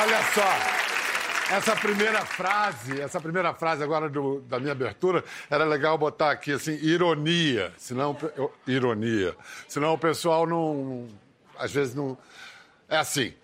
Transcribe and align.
Olha 0.00 0.22
só, 0.32 1.54
essa 1.54 1.76
primeira 1.76 2.24
frase, 2.24 3.00
essa 3.00 3.20
primeira 3.20 3.52
frase 3.54 3.82
agora 3.82 4.08
do, 4.08 4.40
da 4.42 4.58
minha 4.58 4.72
abertura, 4.72 5.22
era 5.50 5.64
legal 5.64 5.96
botar 5.98 6.30
aqui 6.30 6.52
assim, 6.52 6.72
ironia, 6.82 7.72
senão 7.76 8.16
eu- 8.36 8.52
ironia, 8.66 9.36
senão 9.68 9.92
o 9.92 9.98
pessoal 9.98 10.46
não, 10.46 11.06
às 11.58 11.70
vezes 11.72 11.94
não 11.94 12.16
é 12.88 12.96
assim. 12.96 13.34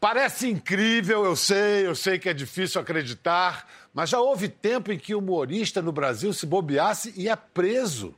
Parece 0.00 0.48
incrível, 0.48 1.24
eu 1.24 1.36
sei, 1.36 1.86
eu 1.86 1.94
sei 1.94 2.18
que 2.18 2.28
é 2.28 2.34
difícil 2.34 2.80
acreditar, 2.80 3.66
mas 3.94 4.10
já 4.10 4.20
houve 4.20 4.48
tempo 4.48 4.90
em 4.90 4.98
que 4.98 5.14
o 5.14 5.20
humorista 5.20 5.80
no 5.80 5.92
Brasil 5.92 6.32
se 6.32 6.44
bobeasse 6.44 7.14
e 7.16 7.28
é 7.28 7.36
preso. 7.36 8.12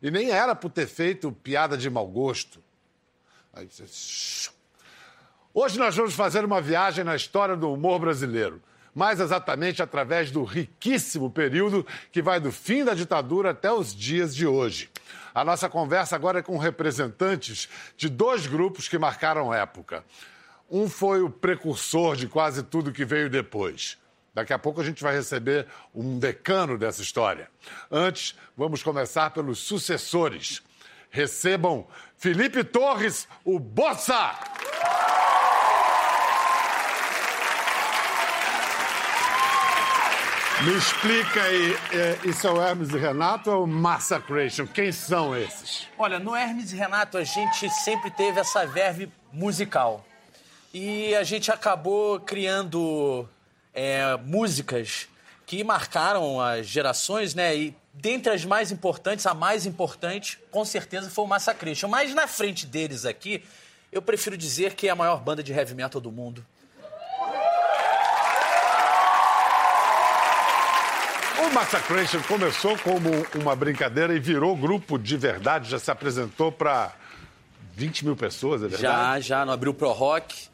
E 0.00 0.08
nem 0.08 0.30
era 0.30 0.54
por 0.54 0.70
ter 0.70 0.86
feito 0.86 1.32
piada 1.32 1.76
de 1.76 1.90
mau 1.90 2.06
gosto. 2.06 2.62
Aí 3.52 3.66
você... 3.68 4.50
Hoje 5.52 5.78
nós 5.78 5.96
vamos 5.96 6.14
fazer 6.14 6.44
uma 6.44 6.60
viagem 6.60 7.02
na 7.02 7.16
história 7.16 7.56
do 7.56 7.72
humor 7.72 7.98
brasileiro. 7.98 8.62
Mais 8.94 9.18
exatamente 9.18 9.82
através 9.82 10.30
do 10.30 10.44
riquíssimo 10.44 11.28
período 11.28 11.84
que 12.12 12.22
vai 12.22 12.38
do 12.38 12.52
fim 12.52 12.84
da 12.84 12.94
ditadura 12.94 13.50
até 13.50 13.72
os 13.72 13.94
dias 13.94 14.34
de 14.34 14.46
hoje. 14.46 14.88
A 15.34 15.44
nossa 15.44 15.68
conversa 15.68 16.14
agora 16.14 16.38
é 16.38 16.42
com 16.42 16.56
representantes 16.56 17.68
de 17.96 18.08
dois 18.08 18.46
grupos 18.46 18.88
que 18.88 18.96
marcaram 18.96 19.52
época. 19.52 20.04
Um 20.70 20.88
foi 20.88 21.20
o 21.20 21.30
precursor 21.30 22.16
de 22.16 22.28
quase 22.28 22.62
tudo 22.62 22.92
que 22.92 23.04
veio 23.04 23.28
depois. 23.28 23.98
Daqui 24.36 24.52
a 24.52 24.58
pouco 24.58 24.82
a 24.82 24.84
gente 24.84 25.02
vai 25.02 25.14
receber 25.14 25.66
um 25.94 26.18
decano 26.18 26.76
dessa 26.76 27.00
história. 27.00 27.48
Antes, 27.90 28.36
vamos 28.54 28.82
começar 28.82 29.30
pelos 29.30 29.60
sucessores. 29.60 30.62
Recebam 31.08 31.86
Felipe 32.18 32.62
Torres, 32.62 33.26
o 33.42 33.58
Bossa! 33.58 34.34
Me 40.64 40.76
explica 40.76 41.42
aí, 41.42 41.74
é, 41.94 42.18
isso 42.28 42.46
é 42.46 42.50
o 42.50 42.60
Hermes 42.60 42.90
e 42.90 42.98
Renato 42.98 43.50
ou 43.50 43.56
é 43.56 43.58
o 43.60 43.66
Massacration? 43.66 44.66
Quem 44.66 44.92
são 44.92 45.34
esses? 45.34 45.88
Olha, 45.96 46.18
no 46.18 46.36
Hermes 46.36 46.74
e 46.74 46.76
Renato 46.76 47.16
a 47.16 47.24
gente 47.24 47.70
sempre 47.70 48.10
teve 48.10 48.38
essa 48.38 48.66
verve 48.66 49.10
musical. 49.32 50.04
E 50.74 51.14
a 51.14 51.22
gente 51.22 51.50
acabou 51.50 52.20
criando 52.20 53.26
é, 53.76 54.16
músicas 54.24 55.06
que 55.46 55.62
marcaram 55.62 56.40
as 56.40 56.66
gerações, 56.66 57.34
né? 57.34 57.54
E 57.54 57.76
dentre 57.92 58.32
as 58.32 58.44
mais 58.44 58.72
importantes, 58.72 59.26
a 59.26 59.34
mais 59.34 59.66
importante, 59.66 60.38
com 60.50 60.64
certeza, 60.64 61.10
foi 61.10 61.24
o 61.24 61.28
Massacration. 61.28 61.86
Mas 61.86 62.12
na 62.14 62.26
frente 62.26 62.66
deles 62.66 63.04
aqui, 63.04 63.44
eu 63.92 64.02
prefiro 64.02 64.36
dizer 64.36 64.74
que 64.74 64.88
é 64.88 64.90
a 64.90 64.96
maior 64.96 65.20
banda 65.20 65.42
de 65.42 65.52
heavy 65.52 65.74
metal 65.74 66.00
do 66.00 66.10
mundo. 66.10 66.44
O 71.38 71.54
Massacration 71.54 72.22
começou 72.22 72.76
como 72.78 73.10
uma 73.34 73.54
brincadeira 73.54 74.14
e 74.14 74.18
virou 74.18 74.56
grupo 74.56 74.98
de 74.98 75.16
verdade, 75.16 75.70
já 75.70 75.78
se 75.78 75.90
apresentou 75.90 76.50
para 76.50 76.92
20 77.74 78.06
mil 78.06 78.16
pessoas, 78.16 78.62
é 78.62 78.68
verdade? 78.68 78.82
Já, 78.82 79.20
já, 79.20 79.44
no 79.44 79.52
Abril 79.52 79.74
Pro 79.74 79.92
Rock. 79.92 80.48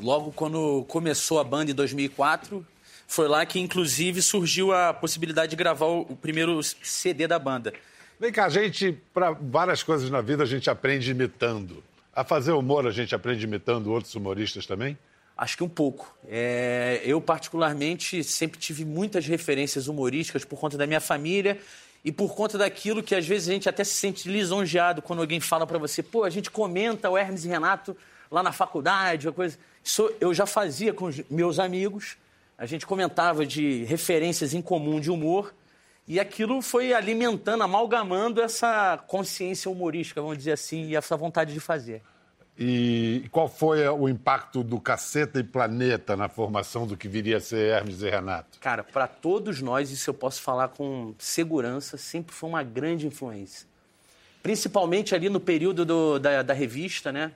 Logo 0.00 0.32
quando 0.32 0.84
começou 0.88 1.38
a 1.38 1.44
banda 1.44 1.70
em 1.70 1.74
2004, 1.74 2.66
foi 3.06 3.28
lá 3.28 3.44
que 3.44 3.60
inclusive 3.60 4.22
surgiu 4.22 4.72
a 4.72 4.94
possibilidade 4.94 5.50
de 5.50 5.56
gravar 5.56 5.86
o 5.86 6.16
primeiro 6.16 6.62
CD 6.62 7.26
da 7.26 7.38
banda. 7.38 7.72
Vem 8.18 8.32
cá, 8.32 8.46
a 8.46 8.48
gente, 8.48 8.92
para 9.14 9.30
várias 9.32 9.82
coisas 9.82 10.10
na 10.10 10.20
vida, 10.20 10.42
a 10.42 10.46
gente 10.46 10.68
aprende 10.68 11.10
imitando. 11.10 11.82
A 12.14 12.24
fazer 12.24 12.52
humor, 12.52 12.86
a 12.86 12.90
gente 12.90 13.14
aprende 13.14 13.44
imitando 13.44 13.90
outros 13.90 14.14
humoristas 14.14 14.66
também? 14.66 14.98
Acho 15.36 15.56
que 15.56 15.64
um 15.64 15.68
pouco. 15.68 16.14
É, 16.28 17.00
eu, 17.02 17.18
particularmente, 17.20 18.22
sempre 18.22 18.58
tive 18.58 18.84
muitas 18.84 19.26
referências 19.26 19.88
humorísticas 19.88 20.44
por 20.44 20.58
conta 20.58 20.76
da 20.76 20.86
minha 20.86 21.00
família 21.00 21.58
e 22.04 22.12
por 22.12 22.34
conta 22.34 22.58
daquilo 22.58 23.02
que 23.02 23.14
às 23.14 23.26
vezes 23.26 23.48
a 23.48 23.52
gente 23.52 23.68
até 23.68 23.84
se 23.84 23.94
sente 23.94 24.28
lisonjeado 24.28 25.00
quando 25.00 25.20
alguém 25.20 25.40
fala 25.40 25.66
pra 25.66 25.78
você, 25.78 26.02
pô, 26.02 26.24
a 26.24 26.30
gente 26.30 26.50
comenta 26.50 27.08
o 27.08 27.16
Hermes 27.16 27.44
e 27.44 27.48
Renato 27.48 27.96
lá 28.30 28.42
na 28.42 28.52
faculdade, 28.52 29.26
uma 29.26 29.32
coisa. 29.32 29.58
Isso 29.82 30.10
eu 30.20 30.32
já 30.34 30.46
fazia 30.46 30.92
com 30.92 31.10
meus 31.30 31.58
amigos. 31.58 32.16
A 32.58 32.66
gente 32.66 32.86
comentava 32.86 33.46
de 33.46 33.84
referências 33.84 34.52
em 34.54 34.60
comum 34.60 35.00
de 35.00 35.10
humor 35.10 35.54
e 36.06 36.20
aquilo 36.20 36.60
foi 36.60 36.92
alimentando, 36.92 37.62
amalgamando 37.62 38.42
essa 38.42 38.98
consciência 39.06 39.70
humorística, 39.70 40.20
vamos 40.20 40.36
dizer 40.38 40.52
assim, 40.52 40.86
e 40.88 40.96
essa 40.96 41.16
vontade 41.16 41.52
de 41.54 41.60
fazer. 41.60 42.02
E 42.58 43.24
qual 43.32 43.48
foi 43.48 43.88
o 43.88 44.06
impacto 44.06 44.62
do 44.62 44.78
Caceta 44.78 45.40
e 45.40 45.42
Planeta 45.44 46.14
na 46.14 46.28
formação 46.28 46.86
do 46.86 46.94
que 46.94 47.08
viria 47.08 47.38
a 47.38 47.40
ser 47.40 47.74
Hermes 47.74 48.02
e 48.02 48.10
Renato? 48.10 48.58
Cara, 48.60 48.84
para 48.84 49.06
todos 49.06 49.62
nós, 49.62 49.90
isso 49.90 50.10
eu 50.10 50.14
posso 50.14 50.42
falar 50.42 50.68
com 50.68 51.14
segurança, 51.18 51.96
sempre 51.96 52.34
foi 52.34 52.50
uma 52.50 52.62
grande 52.62 53.06
influência. 53.06 53.66
Principalmente 54.42 55.14
ali 55.14 55.30
no 55.30 55.40
período 55.40 55.84
do- 55.86 56.18
da, 56.18 56.42
da 56.42 56.52
revista, 56.52 57.10
né? 57.10 57.32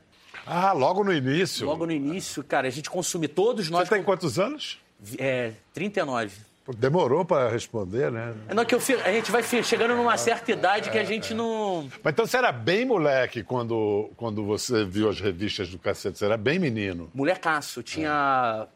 Ah, 0.47 0.72
logo 0.72 1.03
no 1.05 1.12
início. 1.12 1.67
Logo 1.67 1.87
no 1.87 1.93
início, 1.93 2.43
cara, 2.43 2.69
a 2.69 2.71
gente 2.71 2.91
consumia, 2.91 3.28
todos 3.28 3.71
nós... 3.71 3.89
Você 3.89 3.95
tem 3.95 4.05
quantos 4.05 4.39
anos? 4.39 4.78
É, 5.19 5.53
39. 5.72 6.33
Pô, 6.65 6.72
Demorou 6.72 7.25
para 7.25 7.50
responder, 7.50 8.11
né? 8.11 8.34
É 8.49 8.55
não, 8.55 8.65
que 8.65 8.75
eu 8.75 8.81
a 9.05 9.12
gente 9.12 9.31
vai 9.31 9.43
chegando 9.43 9.94
numa 9.94 10.17
certa 10.17 10.50
idade 10.50 10.91
que 10.91 10.99
a 10.99 11.05
gente 11.05 11.34
não... 11.34 11.89
Mas 12.03 12.12
então 12.12 12.27
você 12.27 12.39
era 12.39 12.50
bem 12.50 12.87
moleque 12.87 13.43
quando, 13.43 14.11
quando 14.17 14.43
você 14.44 14.84
viu 14.84 15.11
as 15.11 15.21
revistas 15.21 15.69
do 15.69 15.78
Caceta, 15.78 16.17
você 16.17 16.25
era 16.25 16.39
bem 16.39 16.59
menino. 16.59 17.11
Molecaço, 17.12 17.83
tinha 17.83 18.67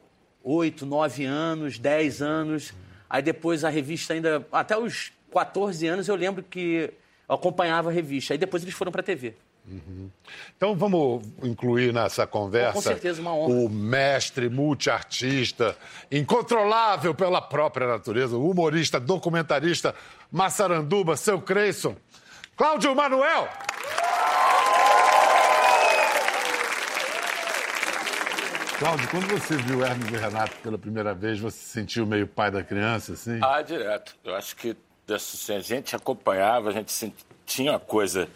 8, 0.44 0.84
9 0.84 1.24
anos, 1.24 1.78
10 1.78 2.20
anos. 2.20 2.74
Aí 3.08 3.22
depois 3.22 3.64
a 3.64 3.70
revista 3.70 4.12
ainda... 4.12 4.46
Até 4.52 4.76
os 4.76 5.12
14 5.32 5.86
anos 5.86 6.08
eu 6.08 6.14
lembro 6.14 6.42
que 6.42 6.92
eu 7.26 7.34
acompanhava 7.34 7.88
a 7.88 7.92
revista. 7.92 8.34
Aí 8.34 8.38
depois 8.38 8.62
eles 8.62 8.74
foram 8.74 8.92
pra 8.92 9.02
TV. 9.02 9.34
Então 10.56 10.74
vamos 10.74 11.24
incluir 11.42 11.92
nessa 11.92 12.26
conversa 12.26 12.72
Com 12.72 12.80
certeza, 12.80 13.20
uma 13.20 13.34
honra. 13.34 13.52
o 13.54 13.68
mestre 13.68 14.48
multiartista, 14.48 15.76
incontrolável 16.10 17.14
pela 17.14 17.40
própria 17.40 17.86
natureza, 17.86 18.36
o 18.36 18.50
humorista, 18.50 18.98
documentarista, 18.98 19.94
Massaranduba, 20.30 21.16
seu 21.16 21.40
Creyson, 21.40 21.96
Cláudio 22.56 22.94
Manuel. 22.94 23.48
Cláudio, 28.78 29.08
quando 29.08 29.26
você 29.26 29.56
viu 29.56 29.84
Hermes 29.84 30.08
e 30.08 30.16
Renato 30.16 30.56
pela 30.62 30.78
primeira 30.78 31.12
vez, 31.12 31.40
você 31.40 31.58
se 31.58 31.64
sentiu 31.70 32.06
meio 32.06 32.28
pai 32.28 32.48
da 32.48 32.62
criança, 32.62 33.12
assim? 33.12 33.40
Ah, 33.42 33.60
direto. 33.60 34.14
Eu 34.24 34.36
acho 34.36 34.54
que 34.54 34.76
assim, 35.12 35.56
a 35.56 35.60
gente 35.60 35.96
acompanhava, 35.96 36.68
a 36.68 36.72
gente 36.72 37.12
tinha 37.44 37.72
uma 37.72 37.80
coisa 37.80 38.28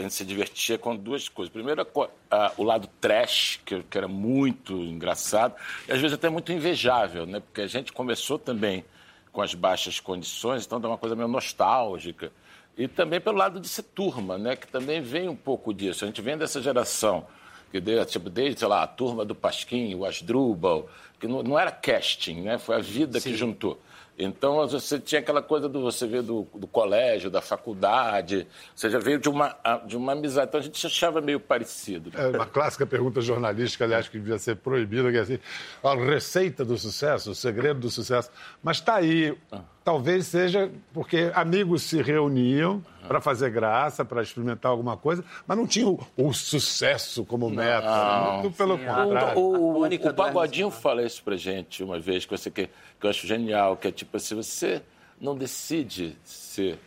que 0.00 0.06
a 0.06 0.08
gente 0.08 0.14
se 0.14 0.24
divertia 0.24 0.78
com 0.78 0.96
duas 0.96 1.28
coisas. 1.28 1.52
Primeiro, 1.52 1.86
a 2.30 2.52
o 2.56 2.64
lado 2.64 2.88
trash, 3.00 3.60
que, 3.64 3.82
que 3.82 3.98
era 3.98 4.08
muito 4.08 4.72
engraçado, 4.72 5.54
e 5.86 5.92
às 5.92 6.00
vezes 6.00 6.14
até 6.14 6.28
muito 6.30 6.52
invejável, 6.52 7.26
né? 7.26 7.40
Porque 7.40 7.60
a 7.60 7.66
gente 7.66 7.92
começou 7.92 8.38
também 8.38 8.84
com 9.30 9.42
as 9.42 9.54
baixas 9.54 10.00
condições, 10.00 10.64
então 10.64 10.80
dá 10.80 10.88
uma 10.88 10.98
coisa 10.98 11.14
meio 11.14 11.28
nostálgica. 11.28 12.32
E 12.76 12.88
também 12.88 13.20
pelo 13.20 13.36
lado 13.36 13.60
de 13.60 13.68
ser 13.68 13.82
turma, 13.82 14.38
né? 14.38 14.56
Que 14.56 14.66
também 14.66 15.00
vem 15.00 15.28
um 15.28 15.36
pouco 15.36 15.74
disso. 15.74 16.04
A 16.04 16.06
gente 16.06 16.22
vem 16.22 16.36
dessa 16.36 16.62
geração 16.62 17.26
que 17.70 17.80
deu, 17.80 18.04
tipo, 18.04 18.30
desde, 18.30 18.60
sei 18.60 18.68
lá, 18.68 18.82
a 18.82 18.86
turma 18.86 19.24
do 19.24 19.34
Pasquim, 19.34 19.94
o 19.94 20.04
Asdrubal, 20.04 20.88
que 21.20 21.28
não, 21.28 21.42
não 21.42 21.58
era 21.58 21.70
casting, 21.70 22.40
né? 22.40 22.58
Foi 22.58 22.76
a 22.76 22.80
vida 22.80 23.20
que 23.20 23.36
juntou. 23.36 23.80
Então, 24.22 24.68
você 24.68 25.00
tinha 25.00 25.18
aquela 25.18 25.40
coisa 25.40 25.66
do 25.66 25.80
você 25.80 26.06
ver 26.06 26.20
do, 26.20 26.46
do 26.54 26.66
colégio, 26.66 27.30
da 27.30 27.40
faculdade, 27.40 28.46
você 28.74 28.90
já 28.90 28.98
veio 28.98 29.18
de 29.18 29.30
uma, 29.30 29.56
de 29.86 29.96
uma 29.96 30.12
amizade. 30.12 30.48
Então, 30.48 30.60
a 30.60 30.62
gente 30.62 30.86
achava 30.86 31.22
meio 31.22 31.40
parecido. 31.40 32.12
É 32.14 32.28
uma 32.28 32.44
clássica 32.44 32.84
pergunta 32.84 33.22
jornalística, 33.22 33.82
aliás, 33.82 34.08
que 34.08 34.18
devia 34.18 34.38
ser 34.38 34.56
proibida, 34.56 35.10
que 35.10 35.16
é 35.16 35.20
assim, 35.20 35.38
a 35.82 35.94
receita 35.94 36.66
do 36.66 36.76
sucesso, 36.76 37.30
o 37.30 37.34
segredo 37.34 37.80
do 37.80 37.90
sucesso. 37.90 38.30
Mas 38.62 38.76
está 38.76 38.96
aí, 38.96 39.34
talvez 39.82 40.26
seja 40.26 40.70
porque 40.92 41.32
amigos 41.34 41.82
se 41.84 42.02
reuniam 42.02 42.84
para 43.08 43.20
fazer 43.20 43.50
graça, 43.50 44.04
para 44.04 44.22
experimentar 44.22 44.70
alguma 44.70 44.96
coisa, 44.96 45.24
mas 45.46 45.56
não 45.56 45.66
tinham 45.66 45.98
o, 46.16 46.28
o 46.28 46.32
sucesso 46.32 47.24
como 47.24 47.48
meta. 47.48 48.40
Muito 48.42 48.56
pelo 48.56 48.78
contrário. 48.78 49.38
O, 49.38 49.80
o, 49.80 49.82
o 49.82 49.88
do 49.88 50.14
Pagodinho 50.14 50.70
fala 50.70 51.02
isso 51.02 51.22
pra 51.24 51.36
gente 51.36 51.82
uma 51.82 51.98
vez, 51.98 52.24
que, 52.24 52.30
você, 52.30 52.50
que, 52.50 52.68
que 53.00 53.06
eu 53.06 53.10
acho 53.10 53.26
genial, 53.26 53.76
que 53.76 53.88
é 53.88 53.92
tipo 53.92 54.16
assim, 54.16 54.34
você 54.34 54.82
não 55.20 55.36
decide 55.36 56.16
ser 56.22 56.78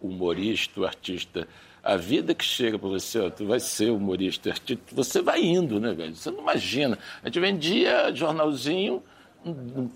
humorista, 0.00 0.80
ou 0.80 0.86
artista. 0.86 1.46
A 1.82 1.96
vida 1.96 2.34
que 2.34 2.44
chega 2.44 2.78
para 2.78 2.88
você, 2.88 3.18
ó, 3.20 3.30
tu 3.30 3.46
vai 3.46 3.60
ser 3.60 3.90
humorista, 3.90 4.50
artista, 4.50 4.82
você 4.92 5.22
vai 5.22 5.42
indo, 5.42 5.80
né, 5.80 5.92
velho? 5.92 6.14
Você 6.14 6.30
não 6.30 6.40
imagina. 6.40 6.98
A 7.22 7.26
gente 7.26 7.40
vendia 7.40 8.14
jornalzinho 8.14 9.02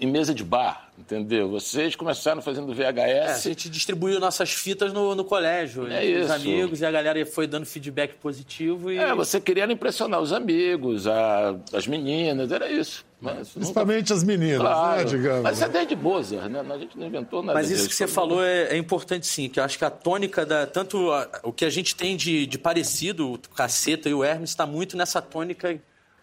em 0.01 0.07
mesa 0.07 0.35
de 0.35 0.43
bar, 0.43 0.91
entendeu? 0.99 1.49
Vocês 1.49 1.95
começaram 1.95 2.43
fazendo 2.43 2.75
VHS. 2.75 2.99
É, 2.99 3.31
a 3.31 3.39
gente 3.39 3.71
distribuiu 3.71 4.19
nossas 4.19 4.53
fitas 4.53 4.93
no, 4.93 5.15
no 5.15 5.25
colégio, 5.25 5.87
é 5.87 6.21
os 6.21 6.31
amigos, 6.31 6.81
e 6.81 6.87
a 6.87 6.91
galera 6.91 7.25
foi 7.25 7.47
dando 7.47 7.65
feedback 7.65 8.15
positivo. 8.15 8.91
E... 8.91 8.99
É, 8.99 9.15
você 9.15 9.41
queria 9.41 9.71
impressionar 9.71 10.21
os 10.21 10.33
amigos, 10.33 11.07
a, 11.07 11.57
as 11.73 11.87
meninas, 11.87 12.51
era 12.51 12.71
isso. 12.71 13.05
Mas 13.21 13.49
Principalmente 13.51 14.11
nunca... 14.11 14.15
as 14.15 14.25
meninas, 14.25 14.61
claro. 14.61 14.99
né, 14.99 15.05
digamos. 15.05 15.43
Mas 15.43 15.57
isso 15.57 15.65
é 15.65 15.69
desde 15.69 15.97
Mozart, 15.97 16.51
né? 16.51 16.61
A 16.69 16.79
gente 16.79 16.99
não 16.99 17.07
inventou 17.07 17.43
nada 17.43 17.55
Mas 17.55 17.71
isso 17.71 17.77
disso. 17.77 17.89
que 17.89 17.95
você 17.95 18.07
falou 18.07 18.45
é, 18.45 18.75
é, 18.75 18.77
importante 18.77 19.27
sim, 19.27 19.49
que 19.49 19.59
eu 19.59 19.65
acho 19.65 19.79
que 19.79 19.85
a 19.85 19.91
tônica 19.91 20.45
da... 20.45 20.67
Tanto 20.67 21.11
a, 21.13 21.29
o 21.45 21.53
que 21.53 21.65
a 21.65 21.71
gente 21.71 21.95
tem 21.95 22.17
de, 22.17 22.47
de 22.47 22.59
parecido, 22.59 23.33
o 23.33 23.39
Caceta 23.39 24.09
e 24.09 24.15
o 24.15 24.23
Hermes, 24.23 24.51
está 24.51 24.67
muito 24.67 24.97
nessa 24.97 25.23
tônica 25.23 25.81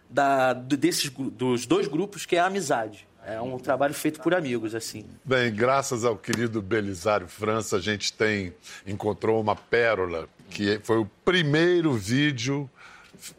da, 0.08 0.52
desses, 0.52 1.10
dos 1.10 1.66
dois 1.66 1.88
grupos, 1.88 2.24
que 2.24 2.36
é 2.36 2.40
a 2.40 2.46
amizade. 2.46 3.06
É 3.26 3.40
um 3.40 3.56
trabalho 3.58 3.94
feito 3.94 4.20
por 4.20 4.34
amigos, 4.34 4.74
assim. 4.74 5.04
Bem, 5.24 5.52
graças 5.52 6.04
ao 6.04 6.14
querido 6.14 6.60
Belisário 6.60 7.26
França, 7.26 7.76
a 7.76 7.80
gente 7.80 8.12
tem 8.12 8.52
encontrou 8.86 9.40
uma 9.40 9.56
pérola, 9.56 10.28
que 10.50 10.78
foi 10.82 10.98
o 10.98 11.06
primeiro 11.24 11.92
vídeo. 11.92 12.68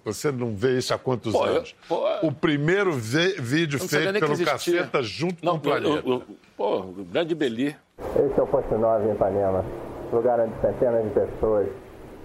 Você 0.03 0.31
não 0.31 0.55
vê 0.55 0.79
isso 0.79 0.91
há 0.91 0.97
quantos 0.97 1.33
pô, 1.33 1.43
anos? 1.43 1.75
Eu, 1.83 1.87
pô, 1.87 2.27
o 2.27 2.31
primeiro 2.31 2.93
vídeo 2.93 3.79
feito 3.79 4.19
pelo 4.19 4.43
Caceta 4.43 5.03
junto 5.03 5.45
não, 5.45 5.53
com 5.53 5.57
o 5.57 5.61
Planeta. 5.61 6.07
Eu, 6.07 6.13
eu, 6.13 6.23
pô, 6.57 6.77
o 6.79 7.05
grande 7.11 7.35
Beli. 7.35 7.75
Esse 7.99 8.39
é 8.39 8.41
o 8.41 8.47
Ponte 8.47 8.73
Nova 8.73 9.05
em 9.05 9.11
Ipanema, 9.11 9.63
lugar 10.11 10.39
onde 10.39 10.59
centenas 10.61 11.03
de 11.03 11.11
pessoas 11.11 11.67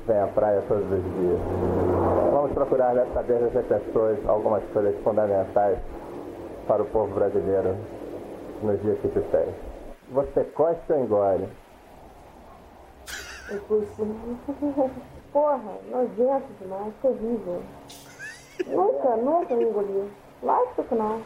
vêm 0.07 0.19
à 0.19 0.27
praia 0.29 0.62
todos 0.62 0.85
os 0.85 1.03
dias. 1.03 1.41
Vamos 2.33 2.53
procurar 2.53 2.95
saber 3.12 3.39
dessas 3.41 3.67
pessoas 3.67 4.19
algumas 4.27 4.62
coisas 4.73 4.95
fundamentais 5.05 5.79
para 6.71 6.85
o 6.85 6.87
povo 6.87 7.13
brasileiro 7.13 7.77
nos 8.63 8.81
dias 8.81 8.97
que 9.01 9.09
se 9.09 9.31
seguem. 9.33 9.55
Você 10.11 10.45
costa 10.45 10.95
ou 10.95 11.01
engole? 11.03 11.49
Eu 13.51 13.61
puxo. 13.63 14.07
Porra, 15.33 15.79
nojento 15.91 16.47
demais, 16.61 16.95
terrível. 17.03 17.61
Nunca, 18.69 19.17
nunca 19.17 19.57
me 19.57 19.65
engoli. 19.65 20.13
Lógico 20.45 20.85
que 20.85 20.95
não. 20.95 21.21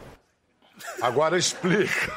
Agora 1.03 1.37
explica. 1.37 2.11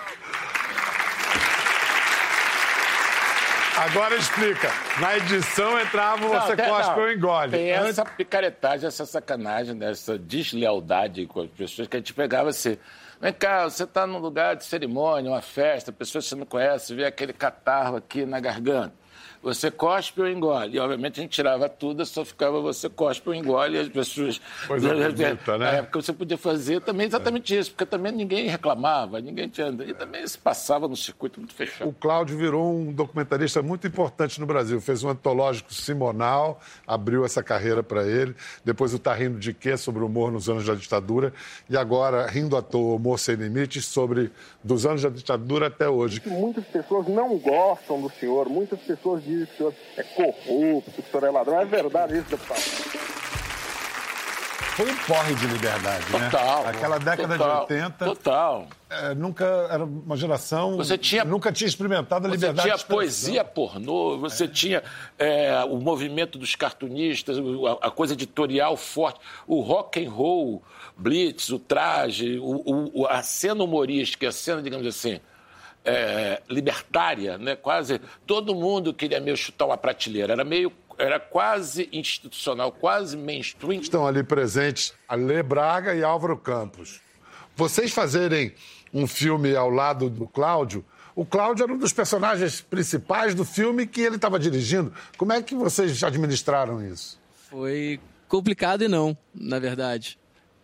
Agora 3.78 4.16
explica. 4.16 4.70
Na 5.00 5.18
edição 5.18 5.80
entrava 5.80 6.28
você 6.28 6.56
tem- 6.56 6.66
cospe 6.68 6.96
não. 6.96 7.04
ou 7.04 7.12
engole. 7.12 7.52
Tem 7.52 7.72
Antes- 7.74 7.90
essa 7.90 8.06
picaretagem, 8.06 8.88
essa 8.88 9.06
sacanagem, 9.06 9.76
né? 9.76 9.92
essa 9.92 10.18
deslealdade 10.18 11.26
com 11.28 11.42
as 11.42 11.50
pessoas 11.50 11.88
que 11.88 11.96
a 11.96 12.00
gente 12.00 12.14
pegava 12.14 12.50
assim. 12.50 12.78
Vem 13.22 13.34
cá, 13.34 13.64
você 13.66 13.84
está 13.84 14.06
num 14.08 14.18
lugar 14.20 14.56
de 14.56 14.66
cerimônia, 14.66 15.30
uma 15.32 15.42
festa, 15.42 15.92
pessoas 15.92 16.24
que 16.26 16.30
você 16.30 16.36
não 16.36 16.46
conhece, 16.46 16.94
vê 16.96 17.06
aquele 17.06 17.34
catarro 17.34 17.98
aqui 17.98 18.26
na 18.26 18.40
garganta. 18.40 18.94
Você 19.48 19.72
cospe 19.72 20.22
ou 20.22 20.28
engole? 20.28 20.76
E, 20.76 20.80
obviamente, 20.80 21.22
a 21.22 21.24
gente 21.24 21.32
tirava 21.32 21.70
tudo, 21.70 22.06
só 22.06 22.26
ficava 22.26 22.60
você 22.60 22.90
cospe 22.90 23.30
ou 23.30 23.34
engole 23.34 23.78
e 23.78 23.80
as 23.80 23.88
pessoas... 23.88 24.42
Coisa 24.68 24.94
bonita, 24.94 25.58
né? 25.58 25.66
Na 25.66 25.72
época 25.78 26.02
você 26.02 26.12
podia 26.12 26.38
fazer 26.38 26.82
também 26.82 27.08
exatamente 27.08 27.58
isso, 27.58 27.72
porque 27.72 27.86
também 27.86 28.12
ninguém 28.12 28.50
reclamava, 28.50 29.22
ninguém 29.22 29.48
tinha... 29.48 29.70
E 29.70 29.94
também 29.94 30.28
se 30.28 30.38
passava 30.38 30.86
no 30.86 30.98
circuito 30.98 31.40
muito 31.40 31.54
fechado. 31.54 31.88
O 31.88 31.94
Cláudio 31.94 32.38
virou 32.38 32.76
um 32.76 32.92
documentarista 32.92 33.62
muito 33.62 33.88
importante 33.88 34.38
no 34.38 34.46
Brasil. 34.46 34.82
Fez 34.82 35.02
um 35.02 35.10
antológico 35.10 35.74
simonal, 35.74 36.60
abriu 36.86 37.24
essa 37.24 37.42
carreira 37.42 37.82
para 37.82 38.06
ele. 38.06 38.36
Depois 38.66 38.94
o 38.94 39.00
Tá 39.00 39.14
Rindo 39.14 39.40
de 39.40 39.54
Quê? 39.54 39.78
sobre 39.78 40.04
o 40.04 40.08
humor 40.08 40.30
nos 40.30 40.50
anos 40.50 40.66
da 40.66 40.76
ditadura. 40.76 41.32
E 41.70 41.78
agora, 41.78 42.28
Rindo 42.28 42.58
à 42.58 42.62
Toa, 42.62 42.96
Humor 42.96 43.18
Sem 43.18 43.36
Limites, 43.36 43.86
sobre 43.86 44.30
dos 44.62 44.86
anos 44.86 45.04
da 45.04 45.10
ditadura 45.10 45.68
até 45.68 45.88
hoje. 45.88 46.22
Muitas 46.26 46.66
pessoas 46.66 47.08
não 47.08 47.38
gostam 47.38 48.02
do 48.02 48.10
senhor, 48.10 48.50
muitas 48.50 48.80
pessoas 48.82 49.24
dizem 49.24 49.37
que 49.46 49.54
o 49.54 49.58
senhor 49.58 49.74
é 49.98 50.04
corrupto, 50.04 50.92
que 50.92 51.02
o 51.02 51.04
senhor 51.12 51.24
é 51.26 51.30
ladrão. 51.30 51.60
É 51.60 51.66
verdade 51.66 52.18
isso, 52.18 52.30
deputado? 52.30 52.62
Foi 54.76 54.92
um 54.92 54.96
porre 55.08 55.34
de 55.34 55.48
liberdade, 55.48 56.06
né? 56.12 56.30
Total. 56.30 56.68
Aquela 56.68 57.00
década 57.00 57.36
total, 57.36 57.66
de 57.66 57.74
80, 57.74 58.06
Total. 58.06 58.68
é, 58.92 59.16
nunca 59.16 59.44
era 59.72 59.84
uma 59.84 60.16
geração... 60.16 60.78
Você 60.78 60.96
tinha- 61.00 61.26
Nunca 61.26 61.52
tinha 61.52 61.68
experimentado 61.68 62.28
a 62.28 62.30
Você 62.30 62.36
liberdade 62.36 62.62
tinha 62.62 62.76
de 62.76 62.82
expressão. 62.82 62.96
poesia 62.96 63.44
pornô, 63.44 64.20
você 64.20 64.48
tinha 64.48 64.84
é, 65.18 65.64
o 65.68 65.78
movimento 65.78 66.38
dos 66.38 66.56
cartunistas, 66.56 67.38
a, 67.40 67.88
a 67.88 67.90
coisa 67.90 68.14
editorial 68.14 68.78
forte, 68.78 69.20
o 69.48 69.62
rock 69.62 70.06
and 70.06 70.12
roll, 70.12 70.62
blitz, 70.96 71.50
o 71.50 71.58
traje, 71.58 72.38
o- 72.38 72.92
o- 73.02 73.08
a 73.08 73.24
cena 73.24 73.64
humorística, 73.64 74.30
a 74.30 74.32
cena, 74.32 74.62
digamos 74.62 74.86
assim, 74.86 75.20
é, 75.84 76.42
libertária, 76.50 77.38
né? 77.38 77.56
Quase 77.56 78.02
todo 78.26 78.54
mundo 78.54 78.94
queria 78.94 79.20
meio 79.20 79.38
chutar 79.38 79.66
uma 79.66 79.78
prateleira, 79.78 80.34
era 80.34 80.44
meio 80.44 80.72
era 80.98 81.20
quase 81.20 81.88
institucional, 81.94 82.72
quase 82.72 83.16
mainstream. 83.16 83.80
Estão 83.80 84.08
ali 84.08 84.24
presentes 84.24 84.94
Alê 85.08 85.44
Braga 85.44 85.94
e 85.94 86.04
Álvaro 86.04 86.36
Campos. 86.36 87.00
Vocês 87.56 87.92
fazerem 87.92 88.54
um 88.92 89.06
filme 89.06 89.56
ao 89.56 89.70
lado 89.70 90.10
do 90.10 90.28
Cláudio, 90.28 90.84
o 91.18 91.26
Cláudio 91.26 91.64
era 91.64 91.74
um 91.74 91.80
dos 91.80 91.92
personagens 91.92 92.62
principais 92.62 93.34
do 93.34 93.44
filme 93.44 93.88
que 93.88 94.02
ele 94.02 94.18
estava 94.18 94.38
dirigindo. 94.38 94.94
Como 95.18 95.34
é 95.34 95.42
que 95.42 95.56
vocês 95.56 96.04
administraram 96.04 96.80
isso? 96.86 97.20
Foi 97.50 98.00
complicado 98.28 98.84
e 98.84 98.88
não, 98.88 99.18
na 99.34 99.58
verdade. 99.58 100.16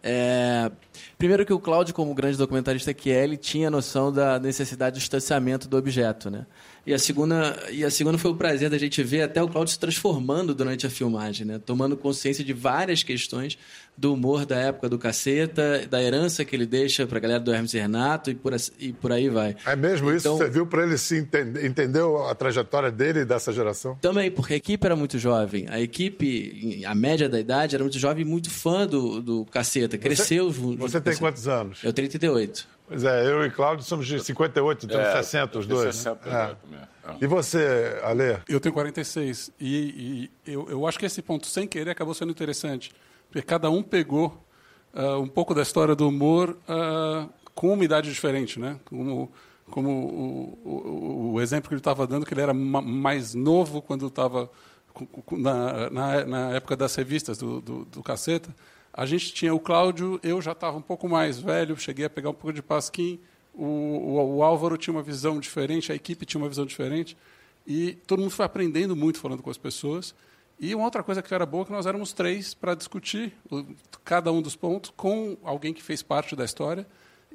É, 0.03 0.71
Primeiro 1.17 1.45
que 1.45 1.53
o 1.53 1.59
Cláudio, 1.59 1.93
como 1.93 2.13
grande 2.13 2.37
documentarista 2.37 2.93
que 2.93 3.11
é, 3.11 3.23
ele 3.23 3.37
tinha 3.37 3.69
noção 3.69 4.11
da 4.11 4.39
necessidade 4.39 4.95
de 4.95 4.99
distanciamento 4.99 5.67
do 5.67 5.77
objeto, 5.77 6.29
né? 6.29 6.45
E 6.85 6.93
a 6.93 6.99
segunda, 6.99 7.57
e 7.71 7.85
a 7.85 7.89
segunda 7.89 8.17
foi 8.17 8.31
o 8.31 8.35
prazer 8.35 8.69
da 8.69 8.77
gente 8.77 9.01
ver 9.01 9.21
até 9.21 9.41
o 9.41 9.47
Cláudio 9.47 9.71
se 9.73 9.79
transformando 9.79 10.53
durante 10.53 10.85
a 10.85 10.89
filmagem, 10.89 11.45
né? 11.47 11.59
Tomando 11.65 11.95
consciência 11.95 12.43
de 12.43 12.51
várias 12.51 13.03
questões 13.03 13.57
do 13.95 14.13
humor 14.13 14.45
da 14.45 14.57
época 14.57 14.89
do 14.89 14.97
caceta, 14.97 15.85
da 15.89 16.01
herança 16.01 16.43
que 16.43 16.55
ele 16.55 16.65
deixa 16.65 17.05
para 17.07 17.19
a 17.19 17.21
galera 17.21 17.39
do 17.39 17.53
Hermes 17.53 17.73
e 17.73 17.79
Renato 17.79 18.31
e 18.31 18.35
por, 18.35 18.53
e 18.79 18.91
por 18.91 19.11
aí 19.11 19.29
vai. 19.29 19.55
É 19.65 19.75
mesmo 19.75 20.09
isso? 20.11 20.27
Então- 20.27 20.37
Serviu 20.37 20.65
para 20.65 20.83
ele 20.83 20.97
se 20.97 21.15
entender, 21.17 21.65
entendeu 21.65 22.25
a 22.27 22.35
trajetória 22.35 22.91
dele 22.91 23.19
e 23.19 23.25
dessa 23.25 23.53
geração? 23.53 23.95
Também, 24.01 24.29
porque 24.31 24.53
a 24.53 24.57
equipe 24.57 24.85
era 24.85 24.95
muito 24.95 25.17
jovem. 25.19 25.67
A 25.69 25.79
equipe, 25.79 26.83
a 26.85 26.93
média 26.95 27.29
da 27.29 27.39
idade, 27.39 27.75
era 27.75 27.83
muito 27.83 27.97
jovem 27.99 28.25
e 28.25 28.27
muito 28.27 28.49
fã 28.49 28.85
do, 28.85 29.21
do 29.21 29.45
caceta. 29.45 29.97
Cresceu 29.97 30.51
junto. 30.51 30.79
Você 30.91 31.01
tem 31.01 31.15
quantos 31.17 31.47
anos? 31.47 31.83
Eu 31.83 31.91
tenho 31.93 32.07
38. 32.09 32.67
Pois 32.87 33.03
é, 33.03 33.25
eu 33.25 33.45
e 33.45 33.49
Cláudio 33.49 33.83
somos 33.85 34.05
de 34.05 34.19
58, 34.23 34.87
temos 34.87 35.05
É, 35.05 35.13
60 35.23 35.59
os 35.59 35.65
dois. 35.67 35.95
60 35.95 36.29
né? 36.29 36.55
também, 36.61 36.79
é. 36.79 37.15
E 37.21 37.27
você, 37.27 37.99
Alê? 38.03 38.37
Eu 38.47 38.59
tenho 38.59 38.73
46. 38.73 39.51
E, 39.59 40.29
e 40.45 40.51
eu, 40.51 40.69
eu 40.69 40.87
acho 40.87 40.99
que 40.99 41.05
esse 41.05 41.21
ponto, 41.21 41.47
sem 41.47 41.67
querer, 41.67 41.91
acabou 41.91 42.13
sendo 42.13 42.31
interessante. 42.31 42.91
Porque 43.29 43.41
cada 43.41 43.69
um 43.69 43.81
pegou 43.81 44.45
ah, 44.93 45.17
um 45.17 45.27
pouco 45.27 45.53
da 45.55 45.61
história 45.61 45.95
do 45.95 46.07
humor 46.07 46.57
ah, 46.67 47.27
com 47.55 47.73
uma 47.73 47.83
idade 47.83 48.09
diferente. 48.11 48.59
Né? 48.59 48.77
Como, 48.85 49.31
como 49.71 49.89
o, 49.89 50.59
o- 50.63 51.33
o 51.33 51.41
exemplo 51.41 51.69
que 51.69 51.73
ele 51.73 51.79
estava 51.79 52.05
dando, 52.05 52.25
que 52.25 52.33
ele 52.33 52.41
era 52.41 52.53
ma- 52.53 52.81
mais 52.81 53.33
novo 53.33 53.81
quando 53.81 54.07
estava 54.07 54.49
na, 55.31 55.89
na, 55.89 56.25
na 56.25 56.49
época 56.51 56.75
das 56.75 56.93
revistas 56.95 57.37
do, 57.37 57.59
do, 57.61 57.85
do 57.85 58.03
Caceta. 58.03 58.53
A 58.93 59.05
gente 59.05 59.33
tinha 59.33 59.53
o 59.53 59.59
Cláudio, 59.59 60.19
eu 60.21 60.41
já 60.41 60.51
estava 60.51 60.77
um 60.77 60.81
pouco 60.81 61.09
mais 61.09 61.39
velho, 61.39 61.75
cheguei 61.75 62.05
a 62.05 62.09
pegar 62.09 62.29
um 62.29 62.33
pouco 62.33 62.53
de 62.53 62.61
pasquim. 62.61 63.19
O, 63.53 63.63
o, 63.65 64.35
o 64.37 64.43
Álvaro 64.43 64.77
tinha 64.77 64.93
uma 64.93 65.01
visão 65.01 65.39
diferente, 65.39 65.91
a 65.91 65.95
equipe 65.95 66.25
tinha 66.25 66.41
uma 66.41 66.49
visão 66.49 66.65
diferente. 66.65 67.17
E 67.65 67.93
todo 68.05 68.19
mundo 68.19 68.31
foi 68.31 68.45
aprendendo 68.45 68.95
muito 68.95 69.19
falando 69.19 69.41
com 69.41 69.49
as 69.49 69.57
pessoas. 69.57 70.13
E 70.59 70.75
uma 70.75 70.85
outra 70.85 71.01
coisa 71.01 71.21
que 71.23 71.33
era 71.33 71.45
boa 71.45 71.63
é 71.63 71.65
que 71.65 71.71
nós 71.71 71.85
éramos 71.87 72.13
três 72.13 72.53
para 72.53 72.75
discutir 72.75 73.33
o- 73.49 73.65
cada 74.05 74.31
um 74.31 74.41
dos 74.41 74.55
pontos 74.55 74.93
com 74.95 75.37
alguém 75.43 75.73
que 75.73 75.81
fez 75.81 76.03
parte 76.03 76.35
da 76.35 76.45
história. 76.45 76.85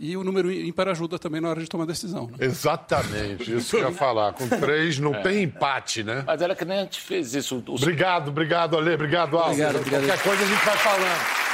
E 0.00 0.16
o 0.16 0.22
número 0.22 0.52
ímpar 0.52 0.86
ajuda 0.88 1.18
também 1.18 1.40
na 1.40 1.48
hora 1.50 1.60
de 1.60 1.66
tomar 1.68 1.84
decisão. 1.84 2.28
Né? 2.28 2.46
Exatamente, 2.46 3.52
isso 3.56 3.76
que 3.76 3.82
eu 3.82 3.88
ia 3.90 3.94
falar. 3.96 4.32
Com 4.32 4.48
três 4.48 4.96
não 5.00 5.12
tem 5.22 5.42
empate, 5.42 6.04
né? 6.04 6.22
Mas 6.24 6.40
era 6.40 6.54
que 6.54 6.64
nem 6.64 6.78
a 6.78 6.82
gente 6.82 7.00
fez 7.00 7.34
isso. 7.34 7.64
Os 7.66 7.82
Obrigado, 7.82 8.28
obrigado, 8.28 8.76
Alê. 8.76 8.94
Obrigado, 8.94 9.36
Álvaro. 9.36 9.50
Obrigado, 9.52 9.76
obrigado. 9.76 10.06
Qualquer 10.06 10.22
coisa 10.22 10.42
a 10.44 10.46
gente 10.46 10.64
vai 10.64 10.76
falando. 10.76 11.47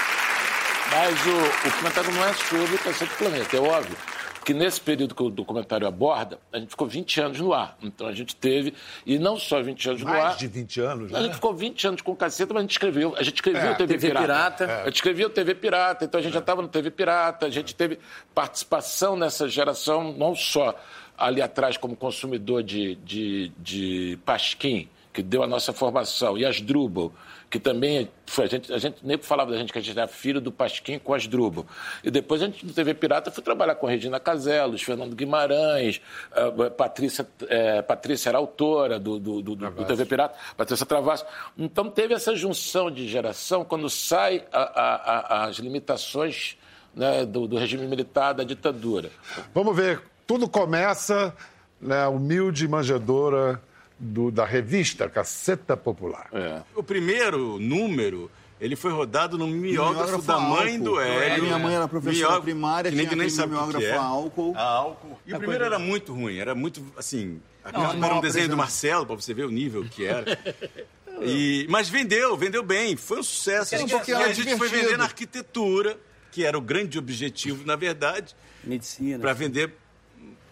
Mas 0.91 1.27
o, 1.27 1.69
o 1.69 1.73
comentário 1.79 2.11
não 2.13 2.25
é 2.25 2.33
sobre 2.35 2.75
o 2.75 2.79
Cacete 2.79 3.11
do 3.13 3.17
Planeta, 3.19 3.57
é 3.57 3.61
óbvio. 3.61 3.97
Que 4.45 4.53
nesse 4.53 4.79
período 4.79 5.15
que 5.15 5.23
o 5.23 5.31
documentário 5.31 5.87
aborda, 5.87 6.39
a 6.53 6.59
gente 6.59 6.69
ficou 6.69 6.87
20 6.87 7.19
anos 7.23 7.41
no 7.41 7.55
ar. 7.55 7.79
Então 7.83 8.07
a 8.07 8.13
gente 8.13 8.37
teve, 8.37 8.75
e 9.07 9.19
não 9.19 9.39
só 9.39 9.63
20 9.63 9.89
anos 9.89 10.03
no 10.03 10.09
ar. 10.11 10.23
Mais 10.25 10.37
de 10.37 10.47
20 10.47 10.81
anos, 10.83 11.15
A 11.15 11.19
gente 11.21 11.29
né? 11.29 11.35
ficou 11.35 11.55
20 11.55 11.87
anos 11.89 12.03
com 12.03 12.13
o 12.13 12.17
caceta, 12.17 12.53
mas 12.53 12.61
a 12.61 12.63
gente 12.65 12.73
escreveu. 12.73 13.15
A 13.17 13.23
gente 13.23 13.37
escreveu 13.37 13.63
É, 13.63 13.73
o 13.73 13.77
TV, 13.77 13.97
TV 13.99 14.09
Pirata. 14.15 14.65
A 14.83 14.85
gente 14.85 14.95
escreveu 14.97 15.27
o 15.29 15.31
TV 15.31 15.55
Pirata, 15.55 16.05
então 16.05 16.21
a 16.21 16.23
gente 16.23 16.35
já 16.35 16.41
estava 16.41 16.61
no 16.61 16.69
TV 16.69 16.91
Pirata, 16.91 17.47
a 17.47 17.51
gente 17.51 17.75
teve 17.75 17.99
participação 18.35 19.17
nessa 19.17 19.49
geração, 19.49 20.13
não 20.13 20.35
só 20.35 20.75
ali 21.17 21.41
atrás 21.41 21.79
como 21.79 21.97
consumidor 21.97 22.63
de, 22.63 22.97
de, 22.97 23.51
de 23.59 24.19
pasquim 24.27 24.89
que 25.11 25.23
deu 25.23 25.43
a 25.43 25.47
nossa 25.47 25.73
formação, 25.73 26.37
e 26.37 26.45
Asdrubal, 26.45 27.13
que 27.55 27.61
também 27.61 28.11
foi, 28.27 28.47
a 28.47 28.49
gente, 28.49 28.73
a 28.73 28.79
gente 28.79 28.97
nem 29.05 29.17
falava 29.17 29.53
da 29.53 29.57
gente 29.57 29.73
que 29.73 29.79
a 29.79 29.81
gente 29.81 29.97
era 29.97 30.09
filho 30.09 30.41
do 30.41 30.51
Pasquim 30.51 30.99
com 30.99 31.15
Asdrubal. 31.15 31.65
E 32.03 32.11
depois 32.11 32.43
a 32.43 32.47
gente, 32.47 32.67
no 32.67 32.73
TV 32.73 32.95
Pirata, 32.95 33.31
foi 33.31 33.45
trabalhar 33.45 33.77
com 33.77 33.87
Regina 33.87 34.19
Caselos, 34.19 34.83
Fernando 34.83 35.15
Guimarães, 35.15 36.01
uh, 36.33 36.69
Patrícia, 36.73 37.25
uh, 37.25 37.83
Patrícia 37.85 38.31
era 38.31 38.39
autora 38.39 38.99
do, 38.99 39.21
do, 39.21 39.41
do, 39.41 39.55
do, 39.55 39.85
TV 39.85 40.05
Pirata, 40.05 40.37
Patrícia 40.57 40.85
Travasso. 40.85 41.25
Então 41.57 41.89
teve 41.89 42.13
essa 42.13 42.35
junção 42.35 42.91
de 42.91 43.07
geração 43.07 43.65
quando 43.65 43.89
sai 43.89 44.45
a, 44.53 44.63
a, 44.63 45.45
as 45.45 45.59
limitações 45.59 46.59
né, 46.93 47.25
do, 47.25 47.47
do 47.47 47.57
regime 47.57 47.87
militar, 47.87 48.33
da 48.33 48.43
ditadura. 48.43 49.13
Vamos 49.55 49.77
ver, 49.77 50.03
tudo 50.27 50.49
começa, 50.49 51.33
né, 51.81 52.05
humilde 52.09 52.67
manjedora 52.67 53.63
do, 54.05 54.31
da 54.31 54.45
revista 54.45 55.09
Caceta 55.09 55.77
Popular. 55.77 56.29
É. 56.33 56.63
O 56.75 56.83
primeiro 56.83 57.59
número 57.59 58.31
ele 58.61 58.77
foi 58.77 58.93
rodado 58.93 59.37
no 59.37 59.47
miógrafo, 59.47 60.23
da 60.23 60.39
mãe 60.39 60.75
álcool. 60.75 60.85
do 60.85 61.01
Hélio. 61.01 61.43
minha 61.43 61.59
mãe 61.59 61.75
era 61.75 61.89
professora 61.89 62.17
miógrafo, 62.17 62.43
primária, 62.43 62.91
que 62.91 62.97
ninguém 62.97 63.17
nem 63.17 63.31
sabe 63.31 63.53
miógrafo 63.53 63.79
que 63.79 63.85
é. 63.87 63.97
álcool. 63.97 64.55
A 64.57 64.63
álcool. 64.63 65.19
E 65.27 65.35
o 65.35 65.39
primeiro 65.39 65.65
era 65.65 65.79
muito 65.79 66.13
ruim, 66.13 66.39
era 66.39 66.55
muito, 66.55 66.83
assim... 66.97 67.41
Não, 67.73 68.05
era 68.05 68.15
um 68.15 68.21
desenho 68.21 68.49
do 68.49 68.57
Marcelo, 68.57 69.07
para 69.07 69.17
você 69.17 69.33
ver 69.33 69.45
o 69.45 69.51
nível 69.51 69.85
que 69.89 70.05
era. 70.05 70.39
E, 71.23 71.65
mas 71.71 71.89
vendeu, 71.89 72.37
vendeu 72.37 72.65
bem, 72.65 72.97
foi 72.97 73.21
um 73.21 73.23
sucesso. 73.23 73.77
Porque 73.89 74.11
e 74.11 74.15
a 74.15 74.29
gente 74.33 74.49
divertido. 74.49 74.59
foi 74.59 74.69
vender 74.69 74.99
na 74.99 75.05
arquitetura, 75.05 75.97
que 76.33 76.45
era 76.45 76.59
o 76.59 76.61
grande 76.61 76.99
objetivo, 76.99 77.65
na 77.65 77.77
verdade. 77.77 78.35
Medicina. 78.65 79.21
Para 79.21 79.33
vender. 79.33 79.73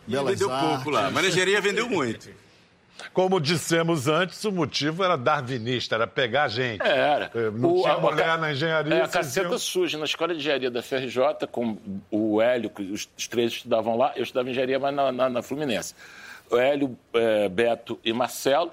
E 0.06 0.12
Belas 0.12 0.38
vendeu 0.38 0.54
artes. 0.54 0.68
pouco 0.68 0.90
lá. 0.90 1.10
Mas 1.10 1.24
a 1.24 1.28
engenharia 1.28 1.60
vendeu 1.60 1.88
muito. 1.88 2.30
Como 3.12 3.40
dissemos 3.40 4.08
antes, 4.08 4.44
o 4.44 4.52
motivo 4.52 5.02
era 5.04 5.16
darwinista, 5.16 5.94
era 5.94 6.06
pegar 6.06 6.48
gente. 6.48 6.82
É, 6.82 6.88
Era. 6.98 7.30
Eh, 7.34 7.50
Não 7.52 7.74
O- 7.74 7.82
tinha 7.82 7.94
a- 7.94 7.98
mulher 8.00 8.28
a- 8.30 8.36
na 8.36 8.52
engenharia. 8.52 8.94
É, 8.94 9.02
a 9.02 9.08
caceta 9.08 9.58
surge 9.58 9.96
na 9.96 10.04
escola 10.04 10.32
de 10.34 10.40
engenharia 10.40 10.70
da 10.70 10.80
FRJ, 10.82 11.46
com 11.50 11.76
o 12.10 12.40
Hélio, 12.40 12.70
os, 12.92 13.08
os 13.16 13.26
três 13.26 13.52
estudavam 13.52 13.96
lá. 13.96 14.12
Eu 14.16 14.22
estudava 14.22 14.48
engenharia, 14.50 14.78
mas 14.78 14.94
na, 14.94 15.10
na- 15.12 15.28
na 15.30 15.42
Fluminense. 15.42 15.94
O 16.50 16.56
Hélio, 16.56 16.96
eh, 17.14 17.48
Beto 17.48 17.98
e 18.04 18.12
Marcelo, 18.12 18.70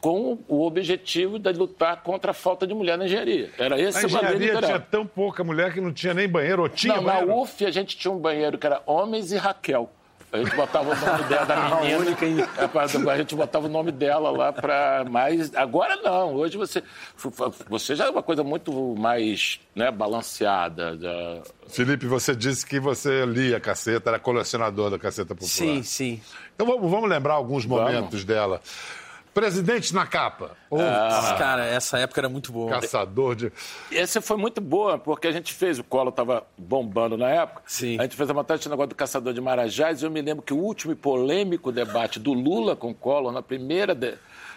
com 0.00 0.38
o 0.48 0.62
objetivo 0.66 1.38
de 1.38 1.52
lutar 1.52 2.02
contra 2.02 2.30
a 2.30 2.34
falta 2.34 2.66
de 2.66 2.72
mulher 2.74 2.96
na 2.96 3.04
engenharia. 3.04 3.50
Era 3.58 3.78
esse 3.78 4.00
Na 4.02 4.08
o 4.08 4.10
bandeira 4.10 4.36
engenharia 4.36 4.66
tinha 4.68 4.80
tão 4.80 5.06
pouca 5.06 5.44
mulher 5.44 5.72
que 5.74 5.80
não 5.80 5.92
tinha 5.92 6.14
nem 6.14 6.26
banheiro, 6.26 6.62
ou 6.62 6.68
tinha 6.70 6.94
Não, 6.96 7.02
na 7.02 7.12
banheiro? 7.16 7.36
UF 7.38 7.66
a 7.66 7.70
gente 7.70 7.96
tinha 7.98 8.10
um 8.10 8.18
banheiro 8.18 8.56
que 8.58 8.66
era 8.66 8.80
homens 8.86 9.30
e 9.30 9.36
Raquel. 9.36 9.90
A 10.32 10.38
gente 10.38 10.54
botava 10.54 10.90
o 10.90 10.96
nome 10.96 11.24
dela, 11.24 11.44
da 11.44 11.56
menina. 11.80 12.48
É, 12.58 12.66
pra- 12.68 12.82
A 12.84 13.16
gente 13.18 13.34
botava 13.34 13.66
o 13.66 13.68
nome 13.68 13.90
dela 13.90 14.30
lá 14.30 14.52
para 14.52 15.04
mais. 15.10 15.52
Agora 15.56 15.96
não. 15.96 16.34
Hoje 16.34 16.56
você. 16.56 16.82
Você 17.68 17.96
já 17.96 18.06
é 18.06 18.10
uma 18.10 18.22
coisa 18.22 18.44
muito 18.44 18.72
mais 18.96 19.58
né, 19.74 19.90
balanceada. 19.90 20.96
já- 21.00 21.42
Felipe, 21.68 22.06
você 22.06 22.34
disse 22.34 22.64
que 22.64 22.78
você 22.78 23.24
lia 23.26 23.56
a 23.56 23.60
caceta, 23.60 24.10
era 24.10 24.18
colecionador 24.18 24.90
da 24.90 24.98
caceta 24.98 25.34
popular. 25.34 25.48
Sim, 25.50 25.82
sim. 25.82 26.20
Então 26.54 26.66
vamos, 26.66 26.90
vamos 26.90 27.08
lembrar 27.10 27.34
alguns 27.34 27.66
momentos 27.66 28.24
dela. 28.24 28.60
Presidente 29.32 29.94
na 29.94 30.06
capa, 30.06 30.56
ou 30.68 30.80
Ah. 30.80 31.34
Cara, 31.38 31.64
essa 31.66 31.98
época 31.98 32.20
era 32.20 32.28
muito 32.28 32.50
boa. 32.50 32.70
caçador 32.80 33.34
de. 33.36 33.52
Essa 33.92 34.20
foi 34.20 34.36
muito 34.36 34.60
boa, 34.60 34.98
porque 34.98 35.28
a 35.28 35.32
gente 35.32 35.54
fez, 35.54 35.78
o 35.78 35.84
Collor 35.84 36.08
estava 36.08 36.44
bombando 36.58 37.16
na 37.16 37.28
época. 37.30 37.62
Sim. 37.66 37.96
A 37.98 38.02
gente 38.02 38.16
fez 38.16 38.28
a 38.28 38.34
matéria 38.34 38.60
do 38.62 38.68
negócio 38.70 38.88
do 38.88 38.94
caçador 38.96 39.32
de 39.32 39.40
Marajás, 39.40 40.02
e 40.02 40.04
eu 40.04 40.10
me 40.10 40.20
lembro 40.20 40.42
que 40.42 40.52
o 40.52 40.58
último 40.58 40.92
e 40.92 40.96
polêmico 40.96 41.70
debate 41.70 42.18
do 42.18 42.32
Lula 42.32 42.74
com 42.74 42.90
o 42.90 42.94
Collor, 42.94 43.32
na 43.32 43.40
primeira 43.42 43.94
de- 43.94 44.14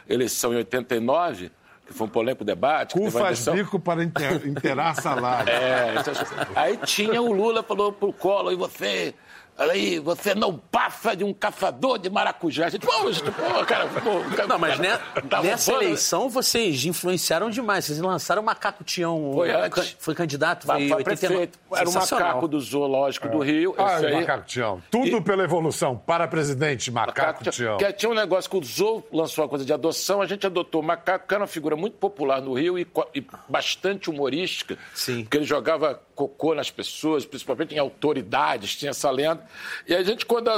eleição 0.10 0.52
em 0.54 0.58
89, 0.58 1.52
que 1.86 1.94
foi 1.94 2.08
um 2.08 2.10
polêmico 2.10 2.44
debate. 2.44 2.94
que 2.96 3.00
Cu 3.00 3.12
faz 3.12 3.24
eleição- 3.48 3.54
bico 3.56 3.80
para 3.80 4.04
inter- 4.04 4.48
inteirar 4.48 4.96
salário. 4.96 5.48
É, 5.54 5.96
isso 6.02 6.10
é- 6.10 6.48
aí 6.56 6.78
tinha 6.78 7.22
o 7.22 7.32
Lula, 7.32 7.62
falou 7.62 7.92
pro 7.94 8.12
Collor, 8.12 8.52
e 8.52 8.56
você, 8.56 9.14
olha 9.58 9.72
aí, 9.74 10.00
você 10.00 10.34
não 10.36 10.58
passa 10.58 11.16
de 11.16 11.24
um 11.24 11.34
caçador 11.34 11.98
de 12.00 12.10
maracujá. 12.10 12.66
A 12.68 12.70
gente, 12.70 12.86
pô, 12.86 13.12
gente, 13.12 13.30
pô, 13.32 13.66
cara, 13.66 13.88
pô, 13.88 14.36
cara, 14.36 14.48
Não, 14.48 14.60
mas 14.60 14.80
né, 14.80 15.00
tá 15.30 15.42
nessa 15.42 15.72
roubando. 15.72 15.88
eleição 15.90 16.30
vocês 16.30 16.86
influenciaram 16.86 17.50
demais. 17.50 17.86
Vocês 17.86 18.00
lançaram 18.00 18.42
o 18.42 18.46
Macaco 18.46 18.84
Tião. 18.84 19.32
Foi 19.34 19.52
o- 19.52 19.58
antes. 19.64 19.96
Foi 20.00 20.16
candidato, 20.16 20.66
Foi, 20.66 20.76
foi, 20.76 20.88
foi 20.88 20.98
89. 20.98 21.28
prefeito. 21.36 21.60
Era 21.76 21.86
Sensacional. 21.86 22.28
macaco 22.28 22.48
do 22.48 22.60
zoológico 22.60 23.30
do 23.30 23.40
Rio. 23.40 23.76
Ah, 23.78 23.96
esse 23.96 24.06
o 24.06 24.08
aí. 24.08 24.14
Macaco 24.16 24.46
Tião. 24.46 24.82
Tudo 24.92 25.22
pela 25.22 25.44
evolução. 25.44 25.98
Para 25.98 26.28
presidente, 26.28 26.92
Macaco 26.92 27.44
Tião. 27.52 27.78
Que 27.78 27.92
tinha 27.94 28.10
um 28.12 28.16
negócio 28.16 28.50
que 28.50 28.58
o 28.58 28.64
Zou 28.64 29.06
lançou 29.12 29.44
uma 29.44 29.50
coisa 29.50 29.66
de 29.66 29.74
adoção, 29.74 30.22
a 30.22 30.26
gente 30.26 30.46
adotou 30.46 30.82
o 30.82 30.84
macaco, 30.84 31.28
que 31.28 31.34
era 31.34 31.42
uma 31.42 31.48
figura 31.48 31.76
muito 31.76 31.98
popular 31.98 32.42
no 32.42 32.54
Rio 32.54 32.78
e, 32.78 32.88
e 33.14 33.26
bastante 33.48 34.10
humorística. 34.10 34.78
Sim. 34.94 35.24
Porque 35.24 35.38
ele 35.38 35.46
jogava 35.46 36.02
cocô 36.16 36.54
nas 36.54 36.70
pessoas, 36.70 37.26
principalmente 37.26 37.74
em 37.74 37.80
autoridades, 37.80 38.76
tinha 38.76 38.92
essa 38.92 39.10
lenda. 39.10 39.43
E 39.88 39.96
a 39.96 40.04
gente, 40.04 40.26
quando 40.26 40.50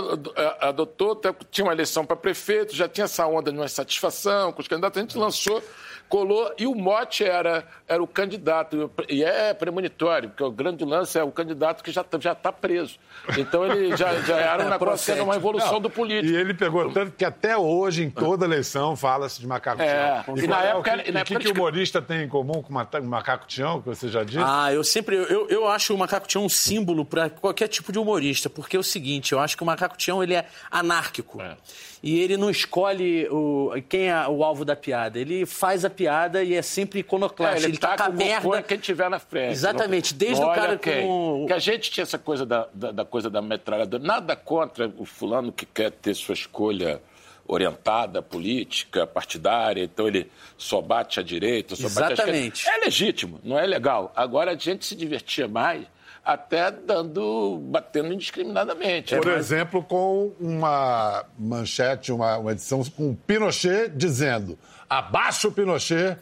adotou, 0.59 1.19
tinha 1.51 1.65
uma 1.65 1.73
eleição 1.73 2.05
para 2.05 2.15
prefeito, 2.15 2.75
já 2.75 2.87
tinha 2.87 3.05
essa 3.05 3.25
onda 3.25 3.51
de 3.51 3.57
uma 3.57 3.65
insatisfação 3.65 4.51
com 4.51 4.61
os 4.61 4.67
candidatos, 4.67 4.97
a 4.97 5.01
gente 5.01 5.17
lançou. 5.17 5.61
Colou, 6.07 6.53
e 6.55 6.67
o 6.67 6.75
mote 6.75 7.23
era, 7.23 7.67
era 7.87 8.01
o 8.01 8.05
candidato. 8.05 8.91
E 9.09 9.23
é 9.23 9.55
premonitório, 9.55 10.29
porque 10.29 10.43
o 10.43 10.51
grande 10.51 10.85
lance 10.85 11.17
é 11.17 11.23
o 11.23 11.31
candidato 11.31 11.83
que 11.83 11.91
já 11.91 12.01
está 12.01 12.19
já 12.19 12.35
tá 12.35 12.51
preso. 12.51 12.99
Então 13.35 13.65
ele 13.65 13.97
já, 13.97 14.13
já 14.21 14.37
era 14.39 14.67
um 14.67 14.69
negócio 14.69 15.03
que 15.03 15.11
era 15.11 15.23
uma 15.23 15.35
evolução 15.35 15.73
Não, 15.73 15.81
do 15.81 15.89
político. 15.89 16.31
E 16.31 16.35
ele 16.35 16.53
pegou 16.53 16.91
tanto 16.91 17.13
que 17.13 17.25
até 17.25 17.57
hoje, 17.57 18.03
em 18.03 18.11
toda 18.11 18.45
eleição, 18.45 18.95
fala-se 18.95 19.39
de 19.41 19.47
Macaco 19.47 19.81
É, 19.81 20.21
Tião. 20.23 20.37
e 20.37 20.45
na 20.45 20.63
é 20.63 20.65
o 20.65 20.77
época 20.77 20.83
que, 20.83 20.89
era- 20.91 21.09
e 21.09 21.11
na 21.11 21.19
época 21.21 21.39
que, 21.39 21.45
que 21.45 21.51
o 21.51 21.55
humorista 21.55 21.99
tem 22.03 22.21
em 22.21 22.27
comum 22.29 22.61
com 22.61 22.71
o 22.71 22.77
o 22.77 23.03
Macaco 23.03 23.47
Tião, 23.47 23.81
que 23.81 23.87
você 23.87 24.07
já 24.07 24.23
disse? 24.23 24.37
Ah, 24.45 24.71
eu 24.71 24.83
sempre. 24.83 25.15
Eu, 25.15 25.47
eu 25.49 25.67
acho 25.67 25.91
o 25.95 25.97
Macaco 25.97 26.27
Tião 26.27 26.45
um 26.45 26.49
símbolo 26.49 27.03
para 27.03 27.31
qualquer 27.31 27.67
tipo 27.67 27.91
de 27.91 27.97
humorista, 27.97 28.47
porque 28.47 28.74
é 28.75 28.79
o 28.79 28.83
seguinte, 28.83 29.31
eu 29.33 29.39
acho 29.39 29.55
que 29.57 29.63
o 29.63 29.65
Macaco 29.65 29.97
Tião 29.97 30.21
ele 30.23 30.33
é 30.33 30.45
anárquico. 30.71 31.41
E 32.03 32.19
ele 32.19 32.37
não 32.37 32.49
escolhe 32.51 33.27
o, 33.29 33.71
quem 33.89 34.09
é 34.09 34.27
o 34.27 34.43
alvo 34.43 34.63
da 34.63 34.75
piada. 34.75 35.17
Ele 35.19 35.45
faz 35.45 35.83
a 35.83 35.89
piada 35.89 36.43
e 36.43 36.53
é 36.53 36.61
sempre 36.61 36.99
É, 36.99 37.01
iconoclasta. 37.01 37.67
ele, 37.67 37.77
tá 37.77 37.89
taca 37.95 38.05
com 38.05 38.11
a 38.11 38.15
merda. 38.15 38.61
quem 38.63 38.77
tiver 38.77 39.09
na 39.09 39.17
frente. 39.17 39.51
Exatamente, 39.53 40.13
desde 40.13 40.43
o 40.43 40.53
cara 40.53 40.77
quem. 40.77 41.01
com- 41.07 41.45
Que 41.47 41.53
a 41.53 41.59
gente 41.59 41.89
tinha 41.89 42.03
essa 42.03 42.19
coisa 42.19 42.45
da, 42.45 42.67
da, 42.73 42.91
da 42.91 43.05
coisa 43.05 43.29
da 43.29 43.41
metralhadora. 43.41 44.03
Nada 44.03 44.35
contra 44.35 44.91
o 44.97 45.05
fulano 45.05 45.51
que 45.51 45.65
quer 45.65 45.89
ter 45.91 46.13
sua 46.13 46.33
escolha 46.33 47.01
orientada, 47.47 48.21
política, 48.21 49.05
partidária, 49.05 49.83
então 49.83 50.07
ele 50.07 50.29
só 50.57 50.81
bate 50.81 51.19
à 51.19 51.23
direita, 51.23 51.75
só 51.75 51.83
bate 51.89 51.99
à 51.99 52.23
Exatamente. 52.25 52.59
esquerda. 52.61 52.79
É 52.79 52.85
legítimo, 52.85 53.39
não 53.43 53.57
é 53.57 53.65
legal. 53.65 54.11
Agora 54.15 54.51
a 54.51 54.55
gente 54.57 54.83
se 54.85 54.95
divertia 54.95 55.47
mais 55.47 55.85
até 56.25 56.71
dando, 56.71 57.59
batendo 57.65 58.11
indiscriminadamente. 58.11 59.15
Por 59.15 59.27
É 59.27 59.31
mais- 59.33 59.45
exemplo, 59.45 59.83
com 59.83 60.33
uma 60.39 61.23
manchete, 61.37 62.11
uma, 62.11 62.37
uma 62.39 62.51
edição 62.51 62.83
com 62.85 63.11
o 63.11 63.15
Pinochet 63.15 63.89
dizendo 63.95 64.57
abaixo 64.89 65.49
o 65.49 65.51
Pinochet, 65.51 66.17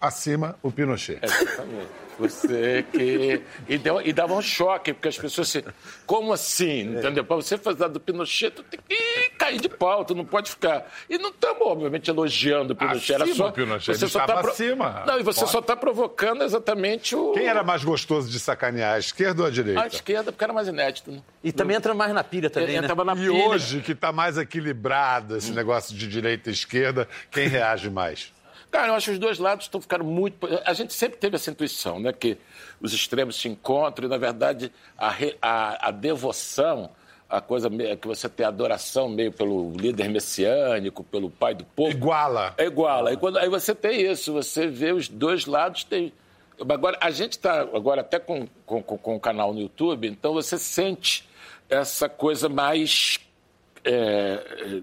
acima 0.00 0.56
o 0.62 0.70
Pinochet. 0.72 1.18
Exatamente. 1.22 2.04
Você 2.16 2.84
que. 2.92 3.42
E, 3.68 3.76
deu, 3.76 4.00
e 4.00 4.12
dava 4.12 4.34
um 4.34 4.40
choque, 4.40 4.92
porque 4.92 5.08
as 5.08 5.18
pessoas 5.18 5.48
se. 5.48 5.64
Como 6.06 6.32
assim? 6.32 6.96
Entendeu? 6.96 7.24
Para 7.24 7.34
você 7.34 7.58
fazer 7.58 7.88
do 7.88 7.98
Pinochet, 7.98 8.52
tu 8.52 8.62
tem 8.62 8.78
que 8.78 8.94
cair 9.38 9.60
de 9.60 9.68
pau, 9.68 10.04
tu 10.04 10.14
não 10.14 10.24
pode 10.24 10.50
ficar. 10.50 10.86
E 11.08 11.18
não 11.18 11.30
estamos, 11.30 11.62
obviamente, 11.66 12.08
elogiando 12.10 12.72
o 12.72 12.76
Pinochet. 12.76 13.12
Era 13.14 13.24
Acima 13.24 13.36
só. 13.36 13.48
o 13.48 13.52
Pinochet, 13.52 13.96
você 13.98 14.04
ele 14.04 14.10
só 14.10 14.20
estava 14.20 14.40
pro- 14.42 14.50
acima. 14.50 15.04
Não, 15.06 15.18
e 15.20 15.22
você 15.22 15.40
Pode. 15.40 15.52
só 15.52 15.58
está 15.58 15.76
provocando 15.76 16.42
exatamente 16.42 17.14
o. 17.14 17.32
Quem 17.32 17.46
era 17.46 17.62
mais 17.62 17.84
gostoso 17.84 18.30
de 18.30 18.38
sacanear, 18.40 18.94
a 18.94 18.98
esquerda 18.98 19.42
ou 19.42 19.48
a 19.48 19.50
direita? 19.50 19.82
A 19.82 19.86
esquerda, 19.86 20.32
porque 20.32 20.44
era 20.44 20.52
mais 20.52 20.68
inédito. 20.68 21.10
Né? 21.10 21.20
E 21.42 21.52
também 21.52 21.76
entra 21.76 21.92
mais 21.94 22.12
na 22.12 22.24
pilha 22.24 22.48
também, 22.48 22.76
Ele 22.76 22.86
né? 22.86 22.94
na 22.94 23.12
E 23.12 23.16
pilha. 23.16 23.32
hoje, 23.48 23.80
que 23.80 23.92
está 23.92 24.10
mais 24.12 24.38
equilibrado 24.38 25.36
esse 25.36 25.52
negócio 25.52 25.94
de 25.96 26.06
direita 26.08 26.50
e 26.50 26.52
esquerda, 26.52 27.08
quem 27.30 27.48
reage 27.48 27.90
mais? 27.90 28.32
Cara, 28.70 28.88
eu 28.88 28.94
acho 28.94 29.06
que 29.06 29.12
os 29.12 29.18
dois 29.20 29.38
lados 29.38 29.66
estão 29.66 29.80
ficando 29.80 30.02
muito. 30.04 30.48
A 30.64 30.72
gente 30.72 30.92
sempre 30.92 31.16
teve 31.16 31.36
essa 31.36 31.48
intuição, 31.48 32.00
né? 32.00 32.12
Que 32.12 32.36
os 32.80 32.92
extremos 32.92 33.36
se 33.40 33.46
encontram 33.48 34.06
e, 34.06 34.10
na 34.10 34.16
verdade, 34.18 34.72
a, 34.98 35.10
re- 35.10 35.36
a- 35.40 35.88
a 35.88 35.90
devoção, 35.92 36.90
a 37.36 37.40
coisa 37.40 37.68
que 38.00 38.06
você 38.06 38.28
tem 38.28 38.46
adoração 38.46 39.08
meio 39.08 39.32
pelo 39.32 39.72
líder 39.72 40.08
messiânico, 40.08 41.02
pelo 41.02 41.28
pai 41.28 41.54
do 41.54 41.64
povo. 41.64 41.90
Iguala. 41.90 42.54
É 42.56 42.66
igual. 42.66 43.06
Aí, 43.06 43.16
quando, 43.16 43.38
aí 43.38 43.48
você 43.48 43.74
tem 43.74 44.02
isso, 44.02 44.32
você 44.32 44.68
vê 44.68 44.92
os 44.92 45.08
dois 45.08 45.44
lados. 45.44 45.82
Tem... 45.82 46.12
Agora, 46.60 46.96
a 47.00 47.10
gente 47.10 47.32
está 47.32 47.62
agora 47.62 48.02
até 48.02 48.20
com, 48.20 48.46
com, 48.64 48.80
com, 48.80 49.16
o 49.16 49.20
canal 49.20 49.52
no 49.52 49.60
YouTube, 49.60 50.06
então 50.06 50.32
você 50.32 50.56
sente 50.56 51.28
essa 51.68 52.08
coisa 52.08 52.48
mais. 52.48 53.18
É, 53.84 54.82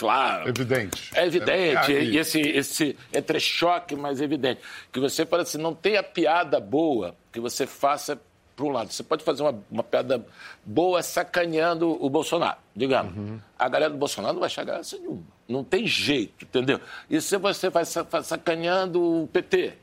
lá, 0.00 0.44
Evidente. 0.46 1.10
é 1.14 1.26
evidente, 1.26 1.92
É, 1.92 2.02
e 2.02 2.16
esse, 2.16 2.40
esse 2.40 2.96
entrechoque 3.12 3.94
mais 3.94 4.20
evidente. 4.20 4.60
Que 4.92 5.00
você 5.00 5.26
fala 5.26 5.42
assim, 5.42 5.58
não 5.58 5.74
tem 5.74 5.96
a 5.96 6.02
piada 6.02 6.58
boa 6.60 7.14
que 7.32 7.40
você 7.40 7.66
faça 7.66 8.18
para 8.58 8.66
um 8.66 8.70
lado. 8.70 8.92
Você 8.92 9.04
pode 9.04 9.22
fazer 9.22 9.42
uma, 9.42 9.54
uma 9.70 9.84
piada 9.84 10.26
boa 10.64 11.00
sacaneando 11.00 11.96
o 12.04 12.10
Bolsonaro, 12.10 12.58
digamos. 12.74 13.40
A 13.56 13.68
galera 13.68 13.92
do 13.92 13.96
Bolsonaro 13.96 14.34
não 14.34 14.40
vai 14.40 14.48
achar 14.48 14.64
graça 14.64 14.98
nenhuma. 14.98 15.22
Não 15.48 15.62
tem 15.62 15.86
jeito, 15.86 16.44
entendeu? 16.44 16.80
E 17.08 17.20
se 17.20 17.36
você 17.38 17.70
vai 17.70 17.84
sacaneando 17.84 19.22
o 19.22 19.28
PT, 19.28 19.74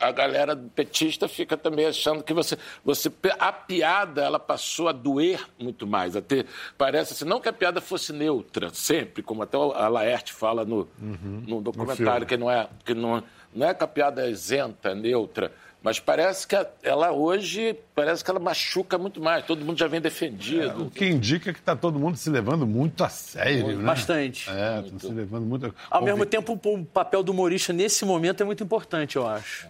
a 0.00 0.10
galera 0.10 0.56
petista 0.56 1.28
fica 1.28 1.56
também 1.56 1.86
achando 1.86 2.24
que 2.24 2.34
você, 2.34 2.58
você. 2.84 3.10
A 3.38 3.52
piada, 3.52 4.22
ela 4.22 4.40
passou 4.40 4.88
a 4.88 4.92
doer 4.92 5.40
muito 5.58 5.86
mais. 5.86 6.16
A 6.16 6.20
ter, 6.20 6.46
parece 6.76 7.12
assim, 7.12 7.24
não 7.24 7.40
que 7.40 7.48
a 7.48 7.52
piada 7.52 7.80
fosse 7.80 8.12
neutra, 8.12 8.70
sempre, 8.74 9.22
como 9.22 9.44
até 9.44 9.56
a 9.56 9.88
Laerte 9.88 10.32
fala 10.32 10.64
no, 10.64 10.88
no 10.98 11.60
documentário, 11.60 12.26
filme. 12.26 12.26
que 12.26 12.36
não 12.36 12.50
é. 12.50 12.68
Que 12.84 12.94
não, 12.94 13.22
não 13.54 13.68
é 13.68 13.72
que 13.72 13.84
a 13.84 13.88
piada 13.88 14.26
é 14.26 14.30
isenta, 14.30 14.92
neutra. 14.94 15.52
Mas 15.84 16.00
parece 16.00 16.48
que 16.48 16.56
ela 16.82 17.12
hoje, 17.12 17.76
parece 17.94 18.24
que 18.24 18.30
ela 18.30 18.40
machuca 18.40 18.96
muito 18.96 19.20
mais. 19.20 19.44
Todo 19.44 19.62
mundo 19.62 19.78
já 19.78 19.86
vem 19.86 20.00
defendido. 20.00 20.84
O 20.86 20.90
que 20.90 21.04
indica 21.04 21.52
que 21.52 21.58
está 21.58 21.76
todo 21.76 21.98
mundo 21.98 22.16
se 22.16 22.30
levando 22.30 22.66
muito 22.66 23.04
a 23.04 23.10
sério, 23.10 23.76
né? 23.76 23.84
Bastante. 23.84 24.48
É, 24.48 24.80
estão 24.80 24.98
se 24.98 25.08
levando 25.14 25.44
muito 25.44 25.66
a... 25.66 25.70
Ao 25.90 26.00
Ouvi- 26.00 26.10
mesmo 26.12 26.24
tempo, 26.24 26.58
o 26.64 26.84
papel 26.86 27.22
do 27.22 27.32
humorista 27.32 27.70
nesse 27.74 28.02
momento 28.06 28.42
é 28.42 28.46
muito 28.46 28.64
importante, 28.64 29.16
eu 29.16 29.28
acho. 29.28 29.68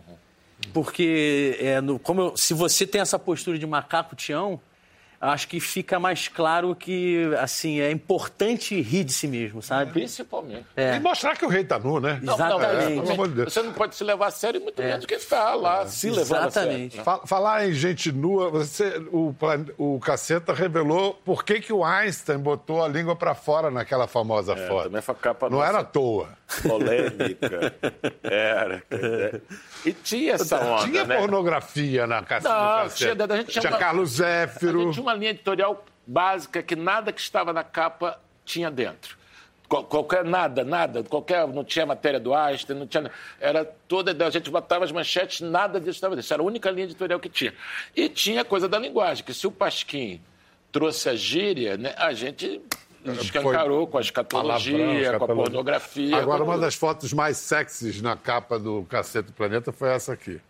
Porque 0.73 1.57
é, 1.61 1.81
no- 1.81 1.99
como 1.99 2.21
eu- 2.21 2.37
se 2.37 2.55
você 2.55 2.87
tem 2.87 3.01
essa 3.01 3.19
postura 3.19 3.59
de 3.59 3.67
macaco 3.67 4.15
Tião, 4.15 4.61
acho 5.33 5.49
que 5.49 5.59
fica 5.61 5.99
mais 5.99 6.29
claro 6.29 6.75
que 6.75 7.31
assim 7.41 7.81
é 7.81 7.91
importante 7.91 8.81
rir 8.81 9.05
de 9.05 9.13
si 9.13 9.27
mesmo, 9.27 9.63
sabe? 9.63 9.93
Principalmente. 9.93 10.65
É. 10.77 10.97
E 10.97 11.01
mostrar 11.01 11.37
que 11.37 11.45
o 11.45 11.49
rei 11.49 11.65
tá 11.65 11.79
nu, 11.79 12.01
né? 12.01 12.19
Não, 12.23 12.37
não, 12.37 12.47
Exatamente. 12.59 12.93
é, 12.99 13.01
Pelo 13.03 13.13
amor 13.13 13.29
de 13.29 13.35
Deus. 13.35 13.53
Você 13.53 13.63
não 13.63 13.73
pode 13.73 13.95
se 13.95 14.05
levar 14.05 14.27
a 14.27 14.31
sério, 14.31 14.61
muito 14.61 14.83
menos 14.83 15.07
que 15.07 15.15
está 15.15 15.55
lá 15.55 15.87
se 15.87 16.11
levando 16.11 16.47
a 16.47 16.51
sério. 16.51 16.69
Exatamente. 16.71 16.97
né? 16.99 17.05
Fa- 17.05 17.27
Falar 17.27 17.67
em 17.69 17.73
gente 17.73 18.13
nua, 18.13 18.51
você, 18.51 18.99
o, 19.13 19.35
o 19.79 20.01
Caceta 20.01 20.53
revelou 20.53 21.15
por 21.25 21.45
que, 21.45 21.61
que 21.61 21.73
o 21.73 21.85
Einstein 21.85 22.39
botou 22.39 22.83
a 22.83 22.89
língua 22.89 23.17
pra 23.17 23.35
fora 23.35 23.71
naquela 23.71 24.07
famosa 24.07 24.55
foto. 24.57 24.97
É, 24.97 25.03
capa 25.15 25.49
Não 25.49 25.59
nossa. 25.59 25.69
era 25.71 25.79
à 25.81 25.85
toa. 25.85 26.29
Polêmica. 26.63 27.75
Era. 28.23 28.83
E 29.85 29.93
tinha 29.93 30.35
essa 30.35 30.59
onda, 30.61 30.85
tinha 30.85 31.05
né? 31.05 31.17
pornografia 31.19 32.07
na 32.07 32.23
ca- 32.23 32.41
Não, 32.41 32.89
tinha- 32.89 33.13
a 33.13 33.37
gente 33.37 33.51
tinha 33.51 33.61
tinha 33.63 33.73
uma- 33.73 33.79
Carlos 33.79 34.21
A 34.21 34.25
Zéfiro. 34.25 34.81
gente 34.83 34.93
tinha 34.95 35.03
uma 35.03 35.15
linha 35.15 35.31
editorial 35.31 35.85
básica 36.07 36.63
que 36.63 36.77
nada 36.77 37.13
que 37.13 37.21
estava 37.21 37.53
na 37.53 37.65
capa 37.65 38.21
tinha 38.45 38.71
dentro. 38.71 39.17
Qual- 39.69 39.85
Qualquer 39.85 40.23
nada, 40.25 40.63
nada, 40.63 41.03
qualquer 41.03 41.47
não 41.49 41.65
tinha 41.65 41.87
matéria 41.87 42.21
do 42.21 42.35
Einstein, 42.35 42.77
não 42.79 42.87
tinha, 42.87 43.11
era 43.41 43.65
toda 43.89 44.15
a 44.27 44.31
gente 44.31 44.51
botava 44.51 44.85
as 44.85 44.93
manchetes, 44.93 45.41
nada 45.41 45.81
disso 45.81 45.93
estava 45.93 46.15
dentro. 46.15 46.33
Era 46.33 46.43
a 46.43 46.47
única 46.47 46.71
linha 46.71 46.85
editorial 46.85 47.19
que 47.19 47.31
tinha. 47.31 47.55
E 47.97 48.09
tinha 48.09 48.45
coisa 48.45 48.69
da 48.69 48.79
linguagem, 48.79 49.25
que 49.25 49.33
se 49.33 49.47
o 49.47 49.51
Pasquim 49.51 50.21
trouxe 50.71 51.09
a 51.09 51.15
gíria, 51.15 51.77
né, 51.79 51.95
a 51.97 52.13
gente 52.13 52.61
escancarou 53.13 53.87
com 53.87 53.99
a 53.99 54.01
escatologia, 54.01 54.77
Palavrão, 55.13 55.19
com 55.19 55.25
a 55.33 55.37
pornografia. 55.37 56.17
Agora, 56.17 56.39
com 56.45 56.51
uma 56.51 56.59
das 56.59 56.75
fotos 56.75 57.13
mais 57.13 57.37
sexys 57.37 58.01
na 58.01 58.17
capa 58.17 58.59
do 58.59 58.85
Caceta 58.89 59.29
do 59.29 59.33
Planeta 59.33 59.73
foi 59.73 59.91
essa 59.91 60.13
aqui. 60.13 60.41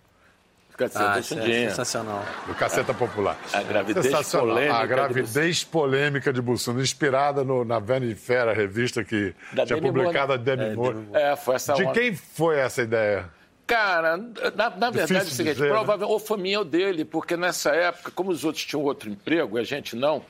Caceta 0.76 1.12
Ah, 1.12 1.18
é 1.18 1.22
sensacional. 1.22 2.24
Do 2.48 2.54
Caceta 2.56 2.92
Popular. 2.92 3.38
A 3.52 3.62
gravidez 3.62 4.06
Sensacional. 4.06 4.48
polêmica 4.48 4.76
A 4.76 4.80
de 4.82 4.86
gravidez 4.88 5.62
polêmica 5.64 6.32
de 6.32 6.42
Bussunda, 6.42 6.82
inspirada 6.82 7.44
no- 7.44 7.64
na 7.64 7.78
Vanity 7.78 8.16
Fair, 8.16 8.48
a 8.48 8.52
revista 8.52 9.04
que 9.04 9.32
Da 9.52 9.64
tinha 9.64 9.80
Demi 9.80 9.92
publicado 9.92 10.32
a 10.32 10.36
Moore, 10.36 10.42
Demi 10.56 10.74
Moore. 10.74 10.98
É, 11.12 11.36
foi 11.36 11.54
essa 11.54 11.74
De 11.74 11.84
onda. 11.84 11.92
quem 11.92 12.12
foi 12.16 12.58
essa 12.58 12.82
ideia? 12.82 13.30
Cara, 13.68 14.16
na, 14.16 14.70
na 14.70 14.90
verdade 14.90 15.14
é 15.14 15.22
o 15.22 15.24
seguinte, 15.26 15.52
dizer, 15.54 15.64
né? 15.64 15.68
provavelmente 15.70 16.10
ou 16.12 16.18
foi 16.18 16.36
minha 16.38 16.58
ou 16.58 16.64
dele, 16.64 17.04
porque 17.04 17.36
nessa 17.36 17.70
época, 17.70 18.10
como 18.10 18.30
os 18.32 18.44
outros 18.44 18.64
tinham 18.64 18.82
outro 18.82 19.08
emprego 19.08 19.56
e 19.56 19.60
a 19.60 19.64
gente 19.64 19.94
não, 19.94 20.22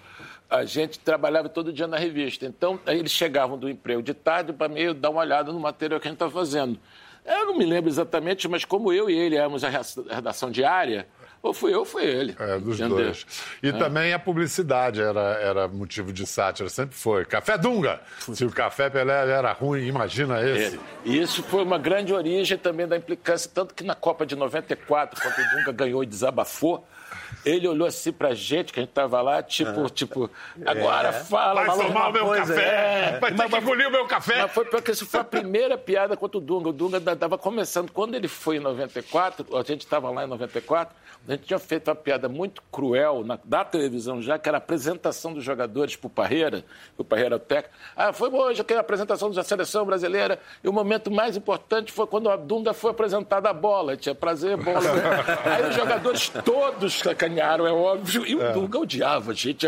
a 0.49 0.65
gente 0.65 0.99
trabalhava 0.99 1.49
todo 1.49 1.73
dia 1.73 1.87
na 1.87 1.97
revista. 1.97 2.47
Então, 2.47 2.79
eles 2.87 3.13
chegavam 3.13 3.59
do 3.59 3.69
emprego 3.69 4.03
de 4.03 4.15
tarde 4.15 4.53
para 4.53 4.69
meio 4.69 4.95
dar 4.95 5.11
uma 5.11 5.21
olhada 5.21 5.53
no 5.53 5.61
material 5.61 6.01
que 6.01 6.07
a 6.07 6.11
gente 6.11 6.17
estava 6.17 6.31
fazendo. 6.33 6.79
Eu 7.25 7.47
não 7.47 7.57
me 7.57 7.65
lembro 7.65 7.89
exatamente, 7.91 8.47
mas 8.47 8.65
como 8.65 8.93
eu 8.93 9.09
e 9.09 9.17
ele 9.17 9.37
éramos 9.37 9.65
a 9.65 9.71
redação 9.71 10.51
diária, 10.51 11.07
ou 11.43 11.55
fui 11.55 11.75
eu 11.75 11.81
ou 11.81 11.85
foi 11.85 12.05
ele. 12.05 12.37
É, 12.39 12.59
dos 12.59 12.79
entendeu? 12.79 13.05
dois. 13.05 13.27
E 13.63 13.73
também 13.73 14.13
a 14.13 14.19
publicidade 14.19 15.01
era, 15.01 15.21
era 15.41 15.69
motivo 15.69 16.13
de 16.13 16.27
sátira, 16.27 16.69
sempre 16.69 16.95
foi. 16.95 17.25
Café 17.25 17.57
Dunga! 17.57 18.01
Se 18.33 18.45
o 18.45 18.51
Café 18.51 18.91
Pelé 18.91 19.31
era 19.31 19.53
ruim, 19.53 19.87
imagina 19.87 20.41
esse. 20.43 20.77
É, 20.77 20.81
E 21.05 21.21
isso 21.21 21.43
foi 21.43 21.63
uma 21.63 21.79
grande 21.79 22.13
origem 22.13 22.59
também 22.59 22.87
da 22.87 22.97
implicância, 22.97 23.51
tanto 23.53 23.75
que 23.75 23.85
na 23.85 23.95
Copa 23.95 24.27
de 24.27 24.37
94, 24.37 25.21
quando 25.21 25.35
o 25.35 25.57
Dunga 25.57 25.73
ganhou 25.73 26.03
e 26.03 26.07
desabafou, 26.07 26.87
ele 27.45 27.69
olhou 27.69 27.87
assim 27.87 28.13
pra 28.13 28.35
gente, 28.35 28.73
que 28.73 28.81
a 28.81 28.83
gente 28.83 28.93
tava 28.93 29.21
lá, 29.21 29.43
tipo, 29.43 29.89
tipo, 29.91 30.31
agora 30.65 31.13
fala, 31.13 31.55
Vai 31.65 31.67
fala 31.67 31.85
tomar 31.85 32.09
o 32.09 32.13
meu 32.13 32.25
coisa. 32.27 32.55
café! 32.55 33.15
É. 33.15 33.19
Vai 33.21 33.33
ter 33.35 33.49
que 33.49 33.57
engolir 33.57 33.89
o 33.89 33.91
meu 33.91 34.07
café! 34.07 34.43
Mas 34.43 34.53
foi 34.53 34.65
porque 34.65 34.91
isso 34.93 35.07
foi 35.07 35.21
a 35.21 35.25
primeira 35.25 35.77
piada 35.77 36.17
contra 36.17 36.39
o 36.39 36.41
Dunga. 36.41 36.71
O 36.71 36.73
Dunga 36.73 36.99
estava 37.13 37.37
começando. 37.37 37.91
Quando 37.91 38.15
ele 38.15 38.29
foi 38.29 38.57
em 38.57 38.61
94, 38.61 39.47
a 39.57 39.63
gente 39.63 39.81
estava 39.81 40.11
lá 40.11 40.25
em 40.25 40.27
94, 40.27 40.95
a 41.27 41.33
gente 41.33 41.45
tinha 41.45 41.59
feito 41.59 41.89
uma 41.89 41.95
piada 41.95 42.29
muito 42.29 42.63
cruel 42.71 43.23
na, 43.25 43.39
da 43.45 43.65
televisão 43.65 44.21
já, 44.21 44.39
que 44.39 44.49
era 44.49 44.57
a 44.57 44.59
apresentação 44.59 45.33
dos 45.33 45.43
jogadores 45.45 45.97
para 45.97 46.07
o 46.07 46.11
Parreira, 46.11 46.65
o 46.99 47.05
Parreira 47.05 47.39
técnico. 47.39 47.75
Ah, 47.97 48.13
foi 48.13 48.29
hoje 48.31 48.61
aqui 48.61 48.75
a 48.75 48.81
apresentação 48.81 49.31
da 49.31 49.43
seleção 49.43 49.85
brasileira, 49.87 50.39
e 50.63 50.69
o 50.69 50.73
momento 50.73 51.11
mais 51.11 51.37
importante 51.37 51.93
foi 51.93 52.07
quando 52.07 52.29
a 52.29 52.37
Dunga 52.37 52.73
foi 52.75 52.91
apresentada 52.91 53.49
a 53.49 53.53
bola. 53.53 53.97
Tinha 53.97 54.15
prazer, 54.15 54.57
bola. 54.57 54.81
Aí 55.45 55.69
os 55.69 55.75
jogadores 55.75 56.29
todos 56.45 57.01
sacanearam, 57.05 57.67
é 57.67 57.73
óbvio, 57.73 58.27
e 58.27 58.35
o 58.35 58.53
Dunga 58.53 58.79
odiava, 58.79 59.33
gente. 59.35 59.67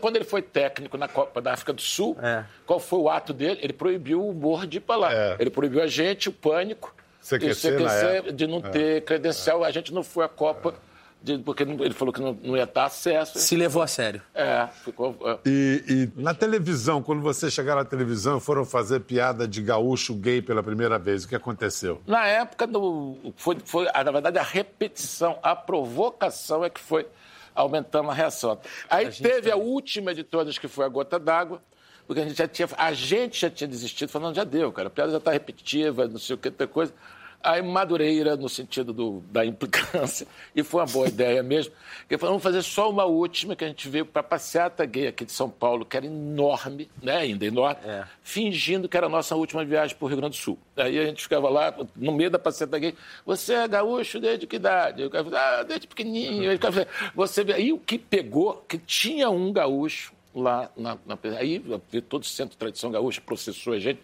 Quando 0.00 0.16
ele 0.16 0.24
foi 0.24 0.42
técnico 0.42 0.96
na 0.96 1.08
Copa 1.08 1.40
da 1.40 1.52
África 1.52 1.72
do 1.72 1.80
Sul, 1.82 2.16
É. 2.22 2.44
qual 2.66 2.78
foi 2.78 2.98
o 2.98 3.08
ato 3.08 3.32
dele? 3.32 3.60
Ele 3.62 3.72
proibiu 3.72 4.20
o 4.20 4.30
humor 4.30 4.66
de 4.66 4.78
ir 4.78 4.80
para 4.80 4.96
lá. 4.96 5.12
É. 5.14 5.36
Ele 5.38 5.50
proibiu 5.50 5.82
a 5.82 5.86
gente, 5.86 6.28
o 6.28 6.32
pânico, 6.32 6.94
CQC 7.22 7.46
e 7.46 7.50
o 7.50 7.54
CQC 7.54 8.32
de 8.32 8.46
não 8.46 8.60
ter 8.60 9.02
credencial. 9.04 9.62
A 9.64 9.70
gente 9.70 9.92
não 9.92 10.02
foi 10.02 10.24
à 10.24 10.28
Copa, 10.28 10.74
de- 11.22 11.38
porque 11.38 11.62
ele 11.62 11.92
falou 11.92 12.12
que 12.14 12.20
não, 12.20 12.32
não 12.42 12.56
ia 12.56 12.66
dar 12.66 12.84
acesso. 12.84 13.38
Se 13.38 13.56
levou 13.56 13.82
a 13.82 13.86
sério. 13.86 14.22
É, 14.34 14.66
ficou. 14.84 15.16
é. 15.24 15.38
E, 15.46 15.84
e 16.16 16.20
na 16.22 16.32
televisão, 16.34 17.02
quando 17.02 17.20
vocês 17.22 17.52
chegaram 17.52 17.80
na 17.80 17.84
televisão 17.84 18.38
e 18.38 18.40
foram 18.40 18.64
fazer 18.64 19.00
piada 19.00 19.46
de 19.46 19.60
gaúcho 19.62 20.14
gay 20.14 20.40
pela 20.42 20.62
primeira 20.62 20.98
vez, 20.98 21.24
o 21.24 21.28
que 21.28 21.36
aconteceu? 21.36 22.00
Na 22.06 22.26
época, 22.26 22.66
do, 22.66 23.16
foi, 23.36 23.56
foi, 23.64 23.88
ah, 23.92 24.02
na 24.04 24.10
verdade, 24.12 24.38
a 24.38 24.42
repetição, 24.42 25.38
a 25.42 25.54
provocação 25.56 26.64
é 26.64 26.70
que 26.70 26.80
foi 26.80 27.06
aumentando 27.54 28.10
a 28.10 28.14
reação. 28.14 28.58
Aí 28.88 29.10
teve 29.10 29.50
a 29.50 29.56
última 29.56 30.14
de 30.14 30.22
todas, 30.24 30.56
que 30.58 30.68
foi 30.68 30.84
a 30.84 30.88
gota 30.88 31.18
d'água, 31.18 31.60
porque 32.06 32.22
a 32.22 32.24
gente 32.24 32.38
já 32.38 32.48
tinha, 32.48 32.68
a 32.76 32.92
gente 32.92 33.40
já 33.40 33.50
tinha 33.50 33.68
desistido, 33.68 34.08
falando, 34.08 34.34
já 34.36 34.44
deu, 34.44 34.72
cara, 34.72 34.88
a 34.88 34.90
piada 34.90 35.12
já 35.12 35.18
está 35.18 35.30
repetitiva, 35.32 36.06
não 36.08 36.18
sei 36.18 36.34
o 36.34 36.38
que, 36.38 36.48
outra 36.48 36.66
coisa. 36.66 36.92
Aí 37.42 37.62
Madureira, 37.62 38.36
no 38.36 38.50
sentido 38.50 38.92
do, 38.92 39.22
da 39.30 39.46
implicância, 39.46 40.26
e 40.54 40.62
foi 40.62 40.80
uma 40.80 40.86
boa 40.86 41.08
ideia 41.08 41.42
mesmo, 41.42 41.72
que 42.06 42.18
falou, 42.18 42.34
vamos 42.34 42.42
fazer 42.42 42.62
só 42.62 42.90
uma 42.90 43.04
última, 43.04 43.56
que 43.56 43.64
a 43.64 43.68
gente 43.68 43.88
veio 43.88 44.04
para 44.04 44.20
a 44.20 44.22
passeata 44.22 44.84
gay 44.84 45.06
aqui 45.06 45.24
de 45.24 45.32
São 45.32 45.48
Paulo, 45.48 45.86
que 45.86 45.96
era 45.96 46.04
enorme, 46.04 46.90
né, 47.02 47.16
ainda 47.16 47.46
enorme, 47.46 47.80
fingindo 48.22 48.88
que 48.88 48.96
era 48.96 49.06
a 49.06 49.08
nossa 49.08 49.34
última 49.34 49.64
viagem 49.64 49.96
para 49.96 50.04
o 50.04 50.08
Rio 50.08 50.18
Grande 50.18 50.36
do 50.36 50.42
Sul. 50.42 50.58
Aí 50.76 50.98
a 50.98 51.06
gente 51.06 51.22
ficava 51.22 51.48
lá, 51.48 51.74
no 51.96 52.12
meio 52.12 52.30
da 52.30 52.38
passeata 52.38 52.78
gay, 52.78 52.94
você 53.24 53.54
é 53.54 53.66
gaúcho 53.66 54.20
desde 54.20 54.46
que 54.46 54.56
idade? 54.56 55.00
Eu 55.00 55.08
ficava, 55.08 55.38
ah, 55.38 55.62
desde 55.62 55.86
pequenininho. 55.86 56.52
Ficava, 56.52 56.86
você 57.14 57.40
aí 57.54 57.72
o 57.72 57.78
que 57.78 57.98
pegou, 57.98 58.64
que 58.68 58.76
tinha 58.76 59.30
um 59.30 59.50
gaúcho 59.50 60.12
lá 60.34 60.70
na, 60.76 60.96
na 61.06 61.18
aí 61.38 61.58
todo 62.08 62.22
o 62.22 62.26
centro 62.26 62.52
de 62.52 62.58
tradição 62.58 62.90
gaúcha 62.90 63.20
processou 63.20 63.72
a 63.72 63.78
gente, 63.78 64.00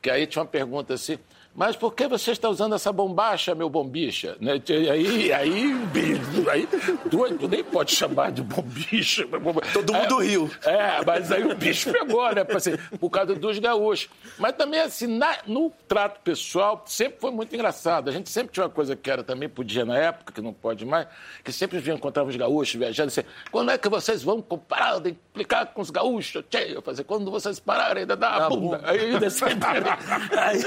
que 0.00 0.10
aí 0.10 0.26
tinha 0.26 0.42
uma 0.42 0.48
pergunta 0.48 0.94
assim, 0.94 1.18
mas 1.54 1.76
por 1.76 1.94
que 1.94 2.06
você 2.08 2.30
está 2.32 2.48
usando 2.48 2.74
essa 2.74 2.92
bombacha, 2.92 3.54
meu 3.54 3.68
bombicha? 3.68 4.36
Né? 4.40 4.60
E 4.68 4.90
Aí, 4.90 5.32
aí, 5.32 5.32
aí, 5.32 6.68
doido, 7.10 7.48
nem 7.48 7.62
pode 7.62 7.94
chamar 7.94 8.32
de 8.32 8.42
bombicha. 8.42 9.26
Todo 9.72 9.92
mundo 9.92 10.18
riu. 10.18 10.50
É, 10.64 11.04
mas 11.04 11.30
aí 11.32 11.44
o 11.44 11.54
bicho 11.54 11.92
pegou, 11.92 12.32
né? 12.34 12.44
Assim, 12.54 12.76
por 12.98 13.10
causa 13.10 13.34
dos 13.34 13.58
gaúchos. 13.58 14.08
Mas 14.38 14.52
também, 14.52 14.80
assim, 14.80 15.06
na- 15.06 15.38
no 15.46 15.70
trato 15.88 16.20
pessoal, 16.22 16.82
sempre 16.86 17.18
foi 17.20 17.30
muito 17.30 17.54
engraçado. 17.54 18.08
A 18.08 18.12
gente 18.12 18.30
sempre 18.30 18.52
tinha 18.52 18.64
uma 18.64 18.70
coisa 18.70 18.94
que 18.96 19.10
era 19.10 19.22
também, 19.22 19.48
podia 19.48 19.84
na 19.84 19.96
época, 19.98 20.32
que 20.32 20.40
não 20.40 20.52
pode 20.52 20.84
mais, 20.84 21.06
que 21.44 21.52
sempre 21.52 21.78
vinha 21.78 21.96
encontrar 21.96 22.24
os 22.24 22.36
gaúchos 22.36 22.74
viajando 22.74 23.08
assim, 23.08 23.22
quando 23.50 23.70
é 23.70 23.78
que 23.78 23.88
vocês 23.88 24.22
vão 24.22 24.40
parar 24.40 24.98
de 25.00 25.10
implicar 25.10 25.66
com 25.66 25.80
os 25.82 25.90
gaúchos? 25.90 26.42
Eu 26.68 26.82
fazia, 26.82 27.04
quando 27.04 27.30
vocês 27.30 27.58
pararem 27.58 28.06
de 28.06 28.16
dar 28.16 28.42
a 28.42 28.48
bunda. 28.48 28.80
Aí, 28.84 28.98
aí, 30.36 30.62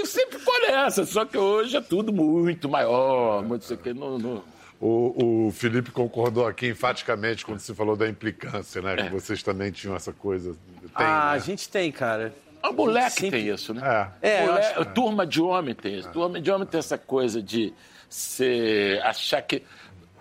e 0.00 0.06
sempre 0.10 0.38
ficou 0.38 0.54
nessa, 0.68 1.04
só 1.06 1.24
que 1.24 1.38
hoje 1.38 1.76
é 1.76 1.80
tudo 1.80 2.12
muito 2.12 2.68
maior, 2.68 3.42
muito 3.42 3.62
isso 3.62 3.74
aqui, 3.74 3.92
não- 3.94 4.18
não... 4.18 4.42
O, 4.82 5.46
o 5.48 5.52
Felipe 5.52 5.90
concordou 5.90 6.46
aqui 6.46 6.68
enfaticamente 6.68 7.44
quando 7.44 7.58
se 7.58 7.74
falou 7.74 7.94
da 7.96 8.08
implicância, 8.08 8.80
né? 8.80 8.94
É. 8.94 8.96
Que 9.04 9.08
vocês 9.10 9.42
também 9.42 9.70
tinham 9.70 9.94
essa 9.94 10.10
coisa. 10.10 10.52
Tem, 10.52 10.88
ah, 11.06 11.30
né? 11.32 11.36
a 11.36 11.38
gente 11.38 11.68
tem, 11.68 11.92
cara. 11.92 12.34
A 12.62 12.72
mulher 12.72 13.10
que 13.10 13.20
Sempre- 13.20 13.42
tem 13.44 13.48
isso, 13.54 13.74
né? 13.74 14.10
É. 14.22 14.30
É, 14.38 14.46
Mulher- 14.46 14.78
acho- 14.78 14.84
Turma 14.94 15.26
de 15.26 15.42
homem 15.42 15.74
tem 15.74 15.98
isso. 15.98 16.08
Turma 16.10 16.40
de 16.40 16.50
homem 16.50 16.66
tem 16.66 16.78
essa 16.78 16.96
coisa 16.96 17.42
de 17.42 17.74
ser, 18.08 19.02
achar 19.02 19.42
que. 19.42 19.62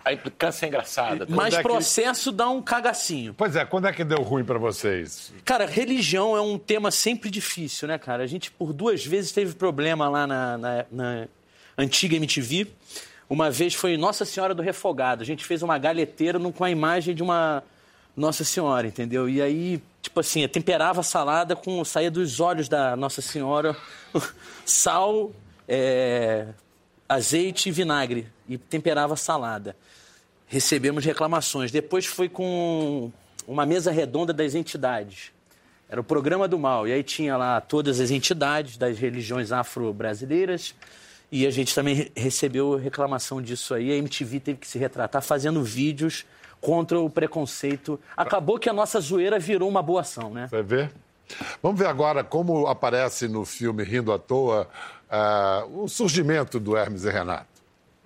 A 0.10 0.14
implicância 0.14 0.66
é 0.66 0.68
engraçada. 0.70 1.26
Mas 1.30 1.54
é 1.54 1.58
que- 1.58 1.64
processo 1.64 2.32
dá 2.32 2.50
um 2.50 2.62
cagacinho. 2.62 3.34
Pois 3.34 3.56
é, 3.56 3.64
quando 3.66 3.88
é 3.88 3.94
que 3.94 4.04
deu 4.04 4.22
ruim 4.22 4.44
pra 4.44 4.58
vocês? 4.58 5.32
Cara, 5.46 5.66
religião 5.66 6.36
é 6.36 6.42
um 6.42 6.58
tema 6.58 6.92
sempre 6.92 7.30
difícil, 7.30 7.88
né, 7.88 7.98
cara? 7.98 8.24
A 8.24 8.28
gente, 8.28 8.52
por 8.52 8.74
duas 8.74 9.06
vezes, 9.06 9.32
teve 9.32 9.54
problema 9.56 10.10
lá 10.10 10.26
na, 10.28 10.58
na- 10.58 10.86
na 10.92 11.28
antiga 11.78 12.16
MTV. 12.16 12.68
Uma 13.30 13.52
vez 13.52 13.74
foi 13.76 13.96
Nossa 13.96 14.26
Senhora 14.26 14.56
do 14.56 14.62
Refogado. 14.64 15.22
A 15.22 15.26
gente 15.26 15.46
fez 15.46 15.62
uma 15.62 15.78
galheteira 15.78 16.40
com 16.52 16.64
a 16.64 16.70
imagem 16.72 17.14
de 17.14 17.22
uma 17.22 17.64
Nossa 18.18 18.44
Senhora, 18.44 18.88
entendeu? 18.88 19.30
E 19.30 19.40
aí, 19.42 19.80
tipo 20.02 20.20
assim, 20.20 20.48
temperava 20.48 21.02
a 21.02 21.04
salada 21.04 21.56
com. 21.56 21.86
saía 21.86 22.10
dos 22.10 22.40
olhos 22.40 22.68
da 22.68 22.96
Nossa 22.96 23.22
Senhora 23.22 23.76
sal, 24.66 25.32
é, 25.68 26.48
azeite 27.08 27.70
e 27.70 27.72
vinagre. 27.72 28.28
E 28.48 28.58
temperava 28.58 29.14
a 29.14 29.18
salada. 29.18 29.76
Recebemos 30.50 31.06
reclamações. 31.06 31.72
Depois 31.72 32.06
foi 32.06 32.28
com 32.28 33.12
uma 33.48 33.66
mesa 33.66 33.92
redonda 33.92 34.34
das 34.34 34.56
entidades. 34.56 35.32
Era 35.88 36.02
o 36.02 36.04
programa 36.04 36.48
do 36.48 36.58
mal. 36.60 36.88
E 36.88 36.92
aí 36.92 37.04
tinha 37.04 37.38
lá 37.38 37.62
todas 37.62 38.00
as 38.00 38.12
entidades 38.12 38.76
das 38.76 38.98
religiões 38.98 39.52
afro-brasileiras. 39.52 40.76
E 41.32 41.46
a 41.46 41.52
gente 41.52 41.74
também 41.76 41.94
re- 41.96 42.12
recebeu 42.16 42.76
reclamação 42.76 43.40
disso 43.42 43.74
aí. 43.76 43.92
A 43.92 43.96
MTV 43.96 44.40
teve 44.40 44.60
que 44.60 44.68
se 44.68 44.80
retratar 44.80 45.22
fazendo 45.22 45.64
vídeos 45.64 46.26
contra 46.60 47.00
o 47.00 47.10
preconceito. 47.10 48.00
Acabou 48.18 48.58
que 48.58 48.68
a 48.68 48.74
nossa 48.74 49.00
zoeira 49.00 49.38
virou 49.38 49.70
uma 49.70 49.82
boa 49.84 50.02
ação, 50.02 50.32
né? 50.34 50.48
Vai 50.52 50.64
ver? 50.64 50.92
Vamos 51.62 51.80
ver 51.80 51.86
agora 51.86 52.24
como 52.24 52.66
aparece 52.66 53.28
no 53.28 53.46
filme 53.46 53.84
Rindo 53.84 54.12
à 54.12 54.18
Toa 54.18 54.68
ah, 55.10 55.64
o 55.72 55.88
surgimento 55.88 56.60
do 56.60 56.76
Hermes 56.76 57.04
e 57.04 57.12
Renato. 57.12 57.59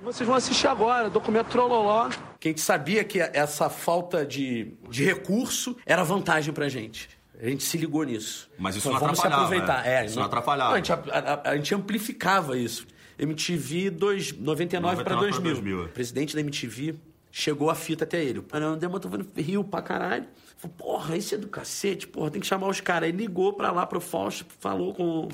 Vocês 0.03 0.27
vão 0.27 0.35
assistir 0.35 0.67
agora, 0.67 1.09
documento 1.09 1.47
Trololó. 1.47 2.09
Que 2.39 2.49
a 2.49 2.51
gente 2.51 2.61
sabia 2.61 3.03
que 3.03 3.19
essa 3.19 3.69
falta 3.69 4.25
de, 4.25 4.73
de 4.89 5.03
recurso 5.03 5.75
era 5.85 6.03
vantagem 6.03 6.53
pra 6.53 6.67
gente. 6.67 7.09
A 7.41 7.47
gente 7.47 7.63
se 7.63 7.77
ligou 7.77 8.03
nisso. 8.03 8.49
Mas 8.57 8.75
isso 8.75 8.87
Então, 8.87 8.93
não 8.93 8.99
vamos 8.99 9.19
se 9.19 9.25
atrapalhava, 9.25 9.55
aproveitar. 9.55 9.83
né? 9.83 10.01
É, 10.01 10.05
Isso 10.05 10.17
não 10.19 10.25
atrapalhava. 10.25 10.73
a, 10.73 10.77
gente, 10.77 10.91
a- 10.91 11.03
a- 11.45 11.49
a 11.51 11.55
gente 11.55 11.73
amplificava 11.75 12.57
isso. 12.57 12.85
MTV 13.17 13.89
dois, 13.89 14.31
99 14.33 15.03
para 15.03 15.15
99 15.15 15.31
pra 15.31 15.39
2000. 15.39 15.53
2000. 15.53 15.85
O 15.85 15.89
presidente 15.89 16.35
da 16.35 16.41
MTV 16.41 16.95
chegou 17.31 17.69
a 17.69 17.75
fita 17.75 18.03
até 18.03 18.23
ele. 18.23 18.39
O 18.39 18.45
Andema 18.57 18.99
tava 18.99 19.19
rio 19.37 19.63
pra 19.63 19.81
caralho. 19.81 20.25
Falou, 20.57 20.75
porra, 20.77 21.17
isso 21.17 21.33
é 21.35 21.37
do 21.37 21.47
cacete, 21.47 22.07
porra, 22.07 22.29
tem 22.31 22.41
que 22.41 22.47
chamar 22.47 22.67
os 22.67 22.79
caras. 22.81 23.07
Aí 23.07 23.11
ligou 23.15 23.53
pra 23.53 23.71
lá 23.71 23.85
pro 23.85 23.99
Fausto, 24.01 24.45
falou 24.59 24.93
com. 24.93 25.27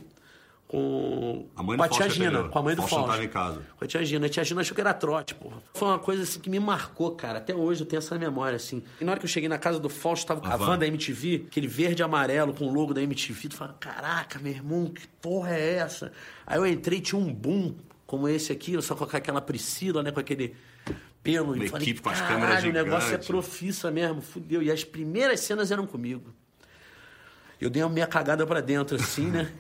Com, 0.72 1.48
A 1.56 1.64
mãe 1.64 1.76
do 1.76 1.80
com 1.80 1.84
a 1.84 1.90
tia 1.90 2.08
Gina, 2.08 2.28
atendeu. 2.30 2.50
com 2.52 2.60
a 2.60 2.62
mãe 2.62 2.76
do 2.76 2.84
Fausto 2.84 3.08
Fausto. 3.08 3.24
em 3.24 3.28
casa. 3.28 3.62
Com 3.76 3.86
a 3.86 3.88
tia 3.88 4.06
Gina. 4.06 4.28
A 4.28 4.30
tia 4.30 4.44
Gina 4.44 4.62
achou 4.62 4.76
que 4.76 4.82
era 4.82 4.94
trote, 4.94 5.34
porra. 5.34 5.58
Foi 5.74 5.88
uma 5.88 5.98
coisa 5.98 6.22
assim 6.22 6.40
que 6.40 6.48
me 6.48 6.60
marcou, 6.60 7.16
cara. 7.16 7.40
Até 7.40 7.56
hoje 7.56 7.82
eu 7.82 7.88
tenho 7.88 7.98
essa 7.98 8.16
memória, 8.20 8.56
assim. 8.56 8.84
E 9.02 9.04
na 9.04 9.10
hora 9.14 9.20
que 9.20 9.26
eu 9.26 9.30
cheguei 9.30 9.50
na 9.50 9.58
casa 9.58 9.80
do 9.80 9.90
Fausto, 9.90 10.28
tava 10.28 10.48
a, 10.48 10.54
A 10.54 10.58
van. 10.58 10.78
da 10.78 10.86
MTV, 10.86 11.46
aquele 11.48 11.66
verde 11.68 12.04
e 12.04 12.06
amarelo 12.06 12.54
com 12.54 12.68
o 12.68 12.72
logo 12.72 12.94
da 12.94 13.02
MTV. 13.02 13.50
Tu 13.50 13.56
fala, 13.56 13.76
caraca, 13.80 14.38
meu 14.38 14.52
irmão, 14.52 14.86
que 14.86 15.08
porra 15.20 15.56
é 15.56 15.74
essa? 15.78 16.12
Aí 16.46 16.60
eu 16.60 16.68
entrei, 16.68 17.02
tinha 17.02 17.20
um 17.20 17.34
boom 17.34 17.74
como 18.06 18.30
esse 18.30 18.52
aqui, 18.52 18.80
só 18.80 18.94
com 18.94 19.06
aquela 19.06 19.42
Priscila, 19.42 20.04
né? 20.04 20.12
Com 20.12 20.20
aquele 20.20 20.56
pelo. 21.24 21.54
Uma 21.56 21.66
e 21.66 21.68
falei, 21.68 21.84
equipe 21.88 22.00
com 22.00 22.10
as 22.10 22.22
"Caralho, 22.22 22.42
câmeras 22.42 22.64
o 22.64 22.68
negócio 22.72 23.08
é 23.08 23.10
gigantes." 23.14 23.28
profissa 23.28 23.90
mesmo, 23.90 24.22
fudeu. 24.22 24.62
E 24.62 24.72
as 24.72 24.84
primeiras 24.84 25.40
cenas 25.40 25.72
eram 25.72 25.88
comigo. 25.88 26.32
Eu 27.60 27.72
dei 27.72 27.82
a 27.82 27.90
minha 27.90 28.06
cagada 28.06 28.46
pra 28.46 28.62
dentro, 28.62 28.96
assim, 28.98 29.26
né? 29.32 29.52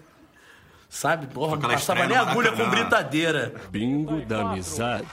Sabe? 0.89 1.28
Porra, 1.28 1.56
não 1.56 1.69
passava 1.69 2.08
nem 2.08 2.17
agulha 2.17 2.52
com 2.52 2.67
britadeira. 2.67 3.54
Bingo 3.69 4.25
da 4.25 4.41
amizade. 4.41 5.06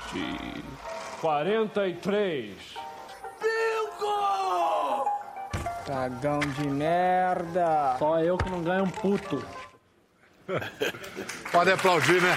43. 1.20 2.54
Cagão 5.86 6.40
de 6.40 6.66
merda. 6.66 7.96
Só 7.98 8.18
eu 8.20 8.38
que 8.38 8.48
não 8.50 8.62
ganho 8.62 8.84
um 8.84 8.90
puto. 8.90 9.44
Pode 11.52 11.70
aplaudir, 11.70 12.22
né? 12.22 12.36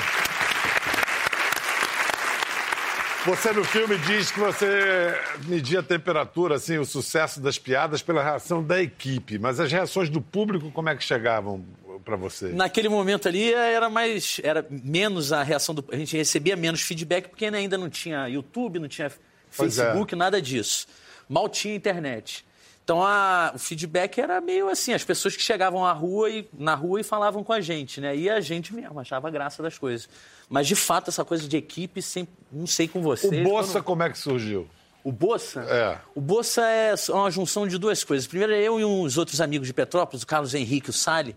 Você 3.30 3.52
no 3.54 3.64
filme 3.64 3.96
diz 4.00 4.32
que 4.32 4.40
você 4.40 5.14
media 5.46 5.82
a 5.82 5.84
temperatura, 5.84 6.56
assim, 6.56 6.80
o 6.80 6.86
sucesso 6.86 7.40
das 7.40 7.60
piadas 7.60 8.02
pela 8.02 8.24
reação 8.24 8.64
da 8.64 8.82
equipe, 8.82 9.38
mas 9.38 9.60
as 9.60 9.72
reações 9.72 10.10
do 10.10 10.20
público 10.20 10.72
como 10.72 10.90
é 10.90 10.96
que 10.96 11.04
chegavam 11.04 11.64
pra 12.04 12.16
você? 12.16 12.48
Naquele 12.50 12.90
momento 12.90 13.28
ali 13.28 13.54
era 13.54 13.88
mais. 13.88 14.40
Era 14.44 14.66
menos 14.70 15.32
a 15.32 15.44
reação 15.44 15.76
do. 15.76 15.86
A 15.92 15.96
gente 15.96 16.18
recebia 16.18 16.56
menos 16.56 16.82
feedback 16.82 17.28
porque 17.30 17.46
ainda 17.46 17.78
não 17.78 17.88
tinha 17.90 18.28
YouTube, 18.28 18.80
não 18.80 18.88
tinha 18.88 19.12
Pois 19.56 19.78
é. 19.78 19.84
Facebook, 19.84 20.16
nada 20.16 20.42
disso. 20.42 20.88
Mal 21.28 21.48
tinha 21.50 21.76
internet. 21.76 22.44
Então 22.84 23.04
a- 23.04 23.52
o 23.54 23.60
feedback 23.60 24.20
era 24.20 24.42
meio 24.42 24.68
assim, 24.70 24.92
as 24.94 25.04
pessoas 25.04 25.36
que 25.36 25.44
chegavam 25.44 25.86
à 25.86 25.92
rua 25.94 26.32
e, 26.32 26.50
na 26.58 26.74
rua 26.74 27.00
e 27.00 27.04
falavam 27.04 27.44
com 27.44 27.54
a 27.54 27.62
gente, 27.62 28.02
né? 28.02 28.18
E 28.18 28.28
a 28.28 28.40
gente 28.42 28.74
mesmo 28.74 29.00
achava 29.00 29.30
graça 29.30 29.62
das 29.62 29.78
coisas. 29.78 30.10
Mas 30.50 30.68
de 30.68 30.76
fato, 30.76 31.10
essa 31.10 31.24
coisa 31.24 31.48
de 31.48 31.56
equipe, 31.58 32.02
sempre, 32.02 32.34
não 32.52 32.66
sei 32.66 32.88
com 32.88 33.00
O 33.00 33.04
vocês. 33.04 33.44
Bossa 33.44 33.74
quando- 33.74 33.84
como 33.84 34.04
é 34.04 34.10
que 34.10 34.18
surgiu? 34.18 34.68
O 35.04 35.12
Bolsa? 35.12 35.62
É. 35.62 35.98
O 36.14 36.20
Bolsa 36.20 36.62
é 36.64 36.94
uma 37.10 37.32
junção 37.32 37.66
de 37.68 37.78
duas 37.78 38.04
coisas. 38.04 38.28
Primeiro, 38.28 38.54
eu 38.54 38.80
e 38.80 38.84
uns 38.86 39.18
outros 39.18 39.40
amigos 39.40 39.68
de 39.68 39.74
Petrópolis, 39.74 40.24
o 40.24 40.28
Carlos 40.28 40.54
Henrique, 40.54 40.90
o 40.90 40.94
Sali 40.94 41.36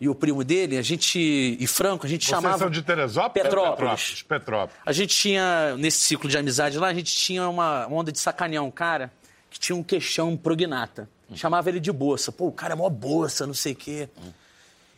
e 0.00 0.08
o 0.08 0.14
primo 0.14 0.44
dele, 0.44 0.76
a 0.78 0.82
gente. 0.82 1.18
e 1.58 1.66
Franco, 1.66 2.06
a 2.06 2.08
gente 2.08 2.24
Vocês 2.26 2.36
chamava. 2.40 2.58
são 2.58 2.70
de 2.70 2.80
Teresópolis? 2.82 3.42
Petrópolis. 3.42 3.76
Petrópolis. 3.76 4.22
Petrópolis. 4.22 4.82
A 4.86 4.92
gente 4.92 5.16
tinha, 5.16 5.76
nesse 5.76 5.98
ciclo 6.00 6.28
de 6.28 6.38
amizade 6.38 6.78
lá, 6.78 6.88
a 6.88 6.94
gente 6.94 7.12
tinha 7.12 7.48
uma 7.48 7.86
onda 7.88 8.12
de 8.12 8.20
sacanear 8.20 8.62
um 8.62 8.70
cara 8.70 9.10
que 9.50 9.58
tinha 9.58 9.74
um 9.74 9.82
queixão 9.82 10.36
prognata. 10.36 11.08
Chamava 11.34 11.68
ele 11.70 11.80
de 11.80 11.90
Bolsa. 11.90 12.30
Pô, 12.30 12.46
o 12.48 12.52
cara 12.52 12.74
é 12.74 12.76
mó 12.76 12.88
Bolsa, 12.88 13.46
não 13.46 13.54
sei 13.54 13.72
o 13.72 13.76
quê. 13.76 14.08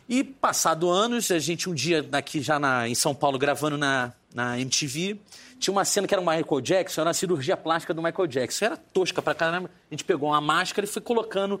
E, 0.07 0.23
passado 0.23 0.89
anos, 0.89 1.31
a 1.31 1.39
gente 1.39 1.69
um 1.69 1.73
dia 1.73 2.07
aqui 2.11 2.39
já 2.41 2.59
na- 2.59 2.87
em 2.87 2.93
São 2.93 3.15
Paulo, 3.15 3.39
gravando 3.39 3.77
na, 3.77 4.13
na 4.33 4.59
MTV, 4.59 5.19
tinha 5.59 5.71
uma 5.71 5.83
cena 5.83 6.07
que 6.07 6.13
era 6.13 6.21
o 6.21 6.25
Michael 6.25 6.61
Jackson, 6.61 7.01
era 7.01 7.09
a 7.09 7.13
cirurgia 7.13 7.57
plástica 7.57 7.93
do 7.93 8.03
Michael 8.03 8.27
Jackson. 8.27 8.65
Era 8.65 8.77
tosca 8.77 9.21
pra 9.21 9.33
caramba. 9.33 9.69
A 9.89 9.93
gente 9.93 10.03
pegou 10.03 10.29
uma 10.29 10.39
máscara 10.41 10.85
e 10.85 10.89
foi 10.89 11.01
colocando, 11.01 11.59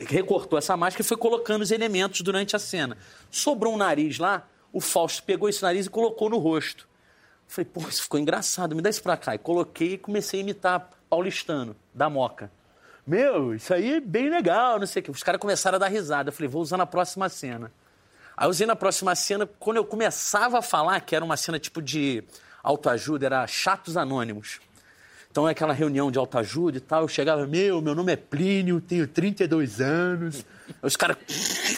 recortou 0.00 0.58
essa 0.58 0.76
máscara 0.76 1.02
e 1.02 1.06
foi 1.06 1.16
colocando 1.16 1.62
os 1.62 1.70
elementos 1.70 2.20
durante 2.20 2.54
a 2.54 2.58
cena. 2.58 2.98
Sobrou 3.30 3.72
um 3.72 3.78
nariz 3.78 4.18
lá, 4.18 4.46
o 4.70 4.80
Fausto 4.80 5.22
pegou 5.22 5.48
esse 5.48 5.62
nariz 5.62 5.86
e 5.86 5.90
colocou 5.90 6.28
no 6.28 6.36
rosto. 6.36 6.86
Falei, 7.46 7.64
pô, 7.72 7.80
isso 7.88 8.02
ficou 8.02 8.20
engraçado, 8.20 8.76
me 8.76 8.82
dá 8.82 8.90
isso 8.90 9.02
pra 9.02 9.16
cá. 9.16 9.34
E 9.34 9.38
coloquei 9.38 9.94
e 9.94 9.98
comecei 9.98 10.40
a 10.40 10.42
imitar 10.42 10.90
paulistano, 11.08 11.74
da 11.94 12.10
Moca. 12.10 12.50
Meu, 13.08 13.54
isso 13.54 13.72
aí 13.72 13.94
é 13.94 14.00
bem 14.00 14.28
legal, 14.28 14.78
não 14.78 14.86
sei 14.86 15.00
o 15.00 15.04
quê. 15.06 15.10
Os 15.10 15.22
caras 15.22 15.40
começaram 15.40 15.76
a 15.76 15.78
dar 15.78 15.88
risada. 15.88 16.28
Eu 16.28 16.32
falei, 16.32 16.46
vou 16.46 16.60
usar 16.60 16.76
na 16.76 16.84
próxima 16.84 17.26
cena. 17.30 17.72
Aí 18.36 18.46
eu 18.46 18.50
usei 18.50 18.66
na 18.66 18.76
próxima 18.76 19.14
cena, 19.14 19.48
quando 19.58 19.78
eu 19.78 19.84
começava 19.84 20.58
a 20.58 20.62
falar, 20.62 21.00
que 21.00 21.16
era 21.16 21.24
uma 21.24 21.38
cena 21.38 21.58
tipo 21.58 21.80
de 21.80 22.22
autoajuda, 22.62 23.24
era 23.24 23.46
Chatos 23.46 23.96
Anônimos. 23.96 24.60
Então 25.30 25.48
é 25.48 25.52
aquela 25.52 25.72
reunião 25.72 26.10
de 26.10 26.18
autoajuda 26.18 26.76
e 26.76 26.80
tal, 26.80 27.00
eu 27.00 27.08
chegava, 27.08 27.46
meu, 27.46 27.80
meu 27.80 27.94
nome 27.94 28.12
é 28.12 28.16
Plínio, 28.16 28.78
tenho 28.78 29.08
32 29.08 29.80
anos. 29.80 30.44
Os 30.82 30.94
caras 30.94 31.16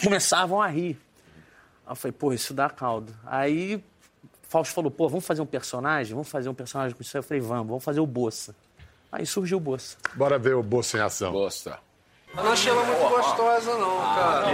começavam 0.03 0.61
a 0.61 0.67
rir. 0.67 0.99
Aí 1.85 1.93
eu 1.93 1.95
falei, 1.95 2.11
pô, 2.11 2.33
isso 2.33 2.53
dá 2.53 2.69
caldo. 2.69 3.15
Aí 3.25 3.81
Fausto 4.49 4.73
falou, 4.73 4.91
pô, 4.91 5.07
vamos 5.07 5.25
fazer 5.25 5.41
um 5.41 5.45
personagem? 5.45 6.13
Vamos 6.13 6.27
fazer 6.27 6.49
um 6.49 6.53
personagem 6.53 6.93
com 6.93 7.01
isso? 7.01 7.17
Eu 7.17 7.23
falei, 7.23 7.39
vamos, 7.39 7.67
vamos 7.67 7.83
fazer 7.85 8.01
o 8.01 8.05
Bolsa. 8.05 8.53
Aí 9.11 9.25
surgiu 9.25 9.57
o 9.57 9.59
Bolsa. 9.59 9.97
Bora 10.13 10.39
ver 10.39 10.55
o 10.55 10.63
Bossa 10.63 10.97
em 10.97 11.01
ação. 11.01 11.33
Gosta. 11.33 11.77
Eu 12.35 12.43
não 12.45 12.51
achei 12.53 12.71
ela 12.71 12.83
muito 12.85 13.09
gostosa, 13.09 13.77
não, 13.77 13.97
cara. 13.99 14.53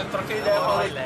Eu 0.00 0.10
troquei 0.10 0.38
ideia 0.38 0.60
com 0.60 0.82
ele. 0.82 0.98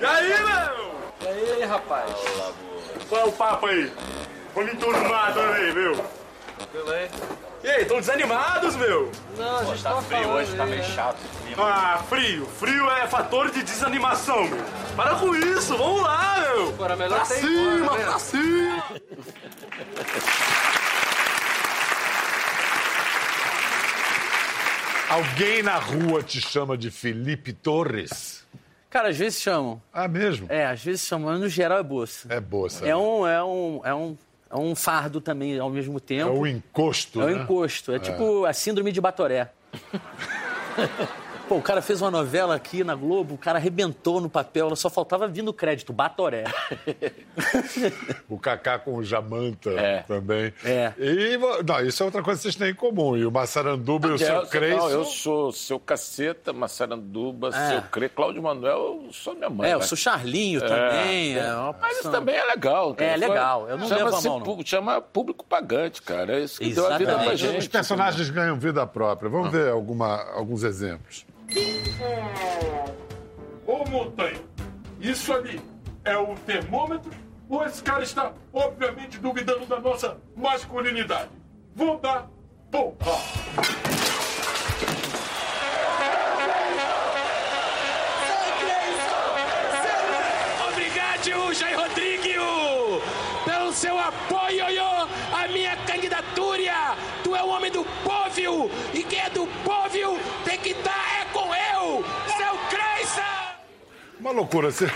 E 0.00 0.04
aí, 0.04 0.28
meu? 0.28 0.90
E 1.20 1.52
aí, 1.52 1.64
rapaz? 1.64 2.10
Qual 3.08 3.20
é 3.20 3.24
o 3.24 3.32
papo 3.32 3.66
aí? 3.66 3.92
Vamos 4.54 4.72
enturmado 4.72 5.40
aí, 5.40 5.72
meu. 5.74 5.94
Tranquilo 6.56 6.90
aí? 6.90 7.10
E 7.62 7.68
aí, 7.68 7.84
tão 7.84 7.98
desanimados, 7.98 8.74
meu? 8.76 9.12
Não, 9.36 9.58
a 9.58 9.64
gente 9.64 9.82
tava 9.82 10.00
falando, 10.00 10.56
né? 10.56 10.82
chato. 10.82 11.18
Ah, 11.58 12.02
frio. 12.08 12.46
Frio 12.46 12.90
é 12.90 13.06
fator 13.06 13.50
de 13.50 13.62
desanimação, 13.62 14.44
meu. 14.44 14.64
Para 15.00 15.14
com 15.14 15.34
isso, 15.34 15.78
vamos 15.78 16.02
lá, 16.02 16.40
meu. 16.42 16.84
Era 16.84 16.94
melhor 16.94 17.16
pra 17.16 17.24
cima, 17.24 17.74
embora, 17.78 17.98
né? 18.00 18.04
pra 18.04 18.18
cima. 18.18 18.84
Alguém 25.08 25.62
na 25.62 25.76
rua 25.78 26.22
te 26.22 26.38
chama 26.38 26.76
de 26.76 26.90
Felipe 26.90 27.54
Torres? 27.54 28.46
Cara, 28.90 29.08
às 29.08 29.16
vezes 29.16 29.40
chamam. 29.40 29.80
Ah, 29.90 30.06
mesmo? 30.06 30.46
É, 30.50 30.66
às 30.66 30.84
vezes 30.84 31.06
chamam, 31.06 31.30
mas 31.30 31.40
no 31.40 31.48
geral 31.48 31.78
é 31.78 31.82
Bolsa. 31.82 32.28
É 32.30 32.38
Bossa. 32.38 32.86
É 32.86 32.94
um, 32.94 33.26
é 33.26 33.42
um, 33.42 33.80
é 33.82 33.94
um, 33.94 34.18
é 34.50 34.56
um 34.56 34.74
fardo 34.74 35.18
também 35.18 35.58
ao 35.58 35.70
mesmo 35.70 35.96
É 35.96 36.00
tempo. 36.00 36.32
o 36.32 36.46
encosto, 36.46 37.22
É 37.22 37.24
o 37.24 37.36
né? 37.38 37.42
encosto. 37.42 37.92
É, 37.92 37.98
tipo 37.98 38.44
a 38.44 38.52
síndrome 38.52 38.92
de 38.92 39.00
Batoré. 39.00 39.50
Pô, 41.50 41.56
o 41.56 41.62
cara 41.62 41.82
fez 41.82 42.00
uma 42.00 42.12
novela 42.12 42.54
aqui 42.54 42.84
na 42.84 42.94
Globo, 42.94 43.34
o 43.34 43.36
cara 43.36 43.58
arrebentou 43.58 44.20
no 44.20 44.30
papel, 44.30 44.74
só 44.76 44.88
faltava 44.88 45.26
vir 45.26 45.42
no 45.42 45.52
crédito, 45.52 45.92
Batoré. 45.92 46.44
o 48.30 48.38
Kaká 48.38 48.78
com 48.78 48.94
o 48.94 49.02
Jamanta 49.02 49.70
É. 49.70 50.02
também. 50.06 50.52
É. 50.64 50.92
E, 50.96 51.36
não, 51.66 51.80
isso 51.84 52.04
é 52.04 52.06
outra 52.06 52.22
coisa 52.22 52.38
que 52.38 52.42
vocês 52.44 52.54
têm 52.54 52.70
em 52.70 52.74
comum. 52.74 53.16
E 53.16 53.26
o 53.26 53.32
Massaranduba 53.32 54.06
e 54.06 54.12
o 54.12 54.18
seu 54.18 54.28
Eu- 54.32 54.46
Creço... 54.46 54.76
Não, 54.76 54.90
eu 54.90 55.04
sou 55.04 55.50
seu 55.50 55.80
caceta, 55.80 56.52
Massaranduba, 56.52 57.48
É. 57.48 57.68
seu 57.70 57.82
Cre, 57.82 58.08
Cláudio 58.08 58.40
Manuel, 58.42 59.02
eu 59.06 59.12
sou 59.12 59.34
minha 59.34 59.50
mãe. 59.50 59.70
É, 59.70 59.74
eu 59.74 59.80
né? 59.80 59.84
sou 59.86 59.98
Charlinho 59.98 60.62
É, 60.64 60.68
também. 60.68 61.36
é. 61.36 61.40
é 61.40 61.52
uma 61.54 61.74
Mas 61.80 61.98
isso 61.98 62.10
também 62.12 62.36
é 62.36 62.44
legal. 62.44 62.94
cara. 62.94 63.10
É 63.10 63.16
legal, 63.16 63.68
eu 63.68 63.76
não 63.76 63.88
levo 63.88 64.16
a 64.16 64.20
mão, 64.22 64.38
não. 64.38 64.64
Chama 64.64 65.00
público 65.00 65.44
pagante, 65.44 66.00
cara. 66.00 66.38
É 66.38 66.44
isso 66.44 66.60
que 66.60 66.72
deu 66.72 66.86
a 66.86 66.96
vida 66.96 67.18
pra 67.18 67.32
Os 67.32 67.40
gente. 67.40 67.68
personagens 67.68 68.30
ganham 68.30 68.56
vida 68.56 68.86
própria. 68.86 69.28
Vamos 69.28 69.48
Ah. 69.48 69.50
ver 69.50 69.70
alguma, 69.72 70.22
alguns 70.32 70.62
exemplos. 70.62 71.26
Ô, 73.66 73.84
Montanha, 73.88 74.40
isso 75.00 75.32
ali 75.32 75.60
é 76.04 76.16
o 76.16 76.34
termômetro 76.46 77.10
ou 77.48 77.64
esse 77.64 77.82
cara 77.82 78.02
está, 78.02 78.32
obviamente, 78.52 79.18
duvidando 79.18 79.66
da 79.66 79.78
nossa 79.80 80.16
masculinidade? 80.36 81.30
Vou 81.74 81.98
dar 81.98 82.28
porra! 82.70 83.20
Obrigado, 90.68 91.54
Jair 91.54 91.78
Rodrigo, 91.78 93.02
pelo 93.44 93.72
seu 93.72 93.98
apoio 93.98 94.64
à 95.32 95.48
minha 95.48 95.76
candidatura. 95.78 96.96
Tu 97.22 97.36
é 97.36 97.42
o 97.42 97.48
homem 97.48 97.70
do 97.70 97.84
povo 97.84 98.70
e 98.94 99.02
quem 99.02 99.20
é 99.20 99.30
do 99.30 99.46
povo 99.64 100.18
tem 100.44 100.58
que 100.58 100.70
estar 100.70 101.20
é 101.20 101.24
seu 102.36 102.54
Cresça. 102.68 103.24
Uma 104.20 104.32
loucura. 104.32 104.70
Se, 104.70 104.86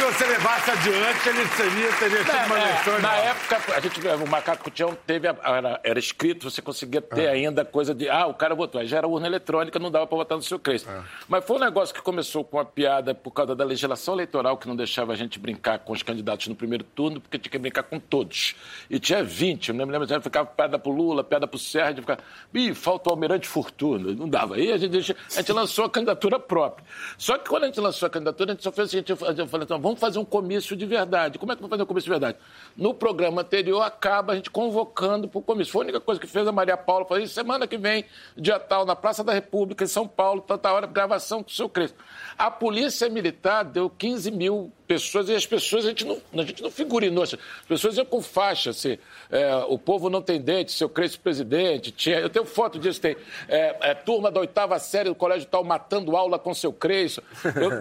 se 0.00 0.06
você 0.18 0.24
levasse 0.26 0.70
adiante, 0.70 1.28
ele 1.28 1.46
seria, 1.48 1.92
teria 1.92 2.24
sido 2.24 2.46
uma 2.46 2.58
É, 2.58 2.62
eleição. 2.70 2.98
na 3.00 3.16
época, 3.16 3.60
a 3.76 3.80
gente, 3.80 4.00
o 4.08 4.26
Macaco 4.26 4.70
Tião 4.70 4.96
teve, 5.06 5.28
a- 5.28 5.36
era, 5.44 5.80
era 5.84 5.98
escrito, 5.98 6.48
você 6.50 6.62
conseguia 6.62 7.02
ter 7.02 7.28
ainda 7.28 7.64
coisa 7.64 7.94
de, 7.94 8.08
ah, 8.08 8.26
o 8.26 8.34
cara 8.34 8.54
votou. 8.54 8.80
Aí 8.80 8.86
já 8.86 8.96
era 8.98 9.06
urna 9.06 9.26
eletrônica, 9.26 9.78
não 9.78 9.90
dava 9.90 10.06
para 10.06 10.16
votar 10.16 10.38
no 10.38 10.42
seu 10.42 10.58
Crespo. 10.58 10.90
Mas 11.28 11.44
foi 11.44 11.56
um 11.56 11.60
negócio 11.60 11.94
que 11.94 12.00
começou 12.00 12.42
com 12.44 12.56
uma 12.56 12.64
piada 12.64 13.14
por 13.14 13.30
causa 13.30 13.54
da 13.54 13.64
legislação 13.64 14.14
eleitoral, 14.14 14.56
que 14.56 14.66
não 14.66 14.74
deixava 14.76 15.12
a 15.12 15.16
gente 15.16 15.38
brincar 15.38 15.78
com 15.80 15.92
os 15.92 16.02
candidatos 16.02 16.46
no 16.48 16.54
primeiro 16.54 16.84
turno, 16.84 17.20
porque 17.20 17.38
tinha 17.38 17.50
que 17.50 17.58
brincar 17.58 17.82
com 17.82 17.98
todos. 18.00 18.54
E 18.88 18.98
tinha 18.98 19.22
20, 19.22 19.68
eu 19.68 19.74
não 19.74 19.84
me 19.86 19.92
lembro, 19.92 20.06
a 20.06 20.14
gente 20.14 20.22
ficava 20.22 20.46
piada 20.46 20.78
pro 20.78 20.90
Lula, 20.92 21.22
piada 21.22 21.46
pro 21.46 21.58
Sérgio, 21.58 21.86
a 21.86 21.90
gente 21.90 22.00
ficava, 22.00 22.20
ih, 22.54 22.74
falta 22.74 23.10
o 23.10 23.12
Almirante 23.12 23.46
Fortuna. 23.46 24.14
Não 24.14 24.28
dava. 24.28 24.54
Aí 24.56 24.72
a 24.72 24.78
gente, 24.78 24.96
a 24.96 25.00
gente 25.40 25.52
lançou 25.52 25.84
a 25.84 25.90
candidatura 25.90 26.38
própria. 26.38 26.84
Só 27.18 27.36
que 27.36 27.48
quando 27.48 27.64
a 27.64 27.66
gente 27.66 27.80
lançou 27.80 28.06
a 28.06 28.10
candidatura, 28.10 28.52
a 28.52 28.54
gente 28.54 28.62
só 28.64 28.72
fez 28.72 28.88
o 28.88 28.90
seguinte, 28.90 29.10
eu 29.10 29.16
falei, 29.16 29.64
então, 29.64 29.80
vamos 29.80 29.89
fazer 29.98 30.18
um 30.18 30.24
comício 30.24 30.76
de 30.76 30.86
verdade. 30.86 31.38
Como 31.38 31.50
é 31.50 31.56
que 31.56 31.60
vamos 31.62 31.70
fazer 31.70 31.82
um 31.82 31.86
comício 31.86 32.06
de 32.06 32.10
verdade? 32.10 32.38
No 32.76 32.92
programa 32.92 33.42
anterior, 33.42 33.82
acaba 33.82 34.34
a 34.34 34.36
gente 34.36 34.50
convocando 34.50 35.26
para 35.28 35.38
o 35.38 35.42
comício. 35.42 35.72
Foi 35.72 35.82
a 35.82 35.84
única 35.84 36.00
coisa 36.00 36.20
que 36.20 36.26
fez 36.26 36.46
a 36.46 36.52
Maria 36.52 36.76
Paula. 36.76 37.04
Falei, 37.06 37.26
semana 37.26 37.66
que 37.66 37.78
vem, 37.78 38.04
dia 38.36 38.58
tal, 38.58 38.84
na 38.84 38.94
Praça 38.94 39.24
da 39.24 39.32
República, 39.32 39.84
em 39.84 39.88
São 39.88 40.06
Paulo, 40.06 40.40
tanta 40.40 40.72
hora, 40.72 40.86
gravação 40.86 41.42
com 41.42 41.48
o 41.48 41.52
seu 41.52 41.68
Crespo. 41.68 41.98
A 42.36 42.50
Polícia 42.50 43.08
Militar 43.08 43.64
deu 43.64 43.88
15 43.88 44.30
mil 44.30 44.72
pessoas 44.90 45.28
e 45.28 45.34
as 45.36 45.46
pessoas, 45.46 45.84
a 45.84 45.90
gente 45.90 46.04
não, 46.04 46.20
a 46.34 46.42
gente 46.42 46.60
não 46.60 46.70
figurinou. 46.70 47.22
As 47.22 47.36
pessoas 47.68 47.96
iam 47.96 48.04
com 48.04 48.20
faixa, 48.20 48.70
assim, 48.70 48.98
é, 49.30 49.54
o 49.68 49.78
povo 49.78 50.10
não 50.10 50.20
tem 50.20 50.40
dente, 50.40 50.72
seu 50.72 50.88
Crespo 50.88 51.22
presidente. 51.22 51.92
Tinha, 51.92 52.18
eu 52.18 52.28
tenho 52.28 52.44
foto 52.44 52.76
disso, 52.76 53.00
tem 53.00 53.16
é, 53.48 53.76
é, 53.82 53.94
turma 53.94 54.32
da 54.32 54.40
oitava 54.40 54.76
série 54.80 55.08
do 55.08 55.14
colégio 55.14 55.46
tal 55.48 55.62
matando 55.62 56.16
aula 56.16 56.40
com 56.40 56.52
seu 56.52 56.72
Crespo. 56.72 57.22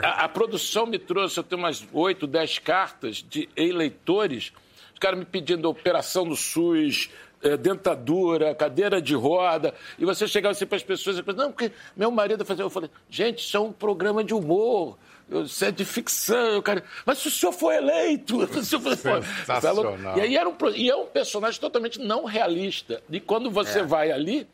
A, 0.04 0.26
a 0.26 0.30
produção 0.30 0.86
me 0.86 1.00
trouxe, 1.00 1.40
eu 1.40 1.44
tenho 1.44 1.60
umas 1.60 1.88
8, 2.00 2.26
10 2.28 2.60
cartas 2.60 3.18
de 3.28 3.50
eleitores, 3.56 4.52
os 4.94 5.00
caras 5.00 5.20
me 5.20 5.26
pedindo 5.26 5.70
operação 5.70 6.26
no 6.26 6.36
SUS, 6.36 7.10
eh, 7.42 7.58
dentadura, 7.58 8.54
cadeira 8.56 9.02
de 9.02 9.16
roda, 9.16 9.74
e 9.98 10.06
você 10.06 10.28
chegava 10.28 10.52
assim 10.52 10.66
para 10.66 10.78
as 10.78 10.84
pessoas 10.84 11.18
e 11.18 11.24
não, 11.34 11.52
porque 11.52 11.72
meu 11.96 12.12
marido 12.12 12.44
fazia. 12.46 12.64
Eu 12.64 12.70
falei, 12.70 12.90
gente, 13.10 13.40
isso 13.40 13.56
é 13.56 13.60
um 13.60 13.72
programa 13.72 14.24
de 14.24 14.34
humor. 14.34 14.98
Isso 15.46 15.64
é 15.64 15.70
de 15.70 15.86
ficção, 15.86 16.60
cara. 16.60 16.84
Mas 17.06 17.20
se 17.20 17.28
o 17.28 17.32
senhor 17.32 17.52
foi 17.52 17.76
eleito, 17.76 18.48
se 18.64 18.76
o 18.76 18.80
senhor 18.80 18.98
foi... 18.98 19.22
Sensacional. 19.22 20.18
E 20.18 20.22
aí 20.22 20.36
era 20.36 20.50
um, 20.50 20.56
e 20.76 20.90
é 20.90 20.96
um 20.96 21.06
personagem 21.06 21.62
totalmente 21.62 22.00
não 22.00 22.26
realista. 22.26 23.04
E 23.12 23.20
quando 23.20 23.52
você 23.52 23.80
É. 23.80 23.84
vai 23.84 24.12
ali, 24.12 24.48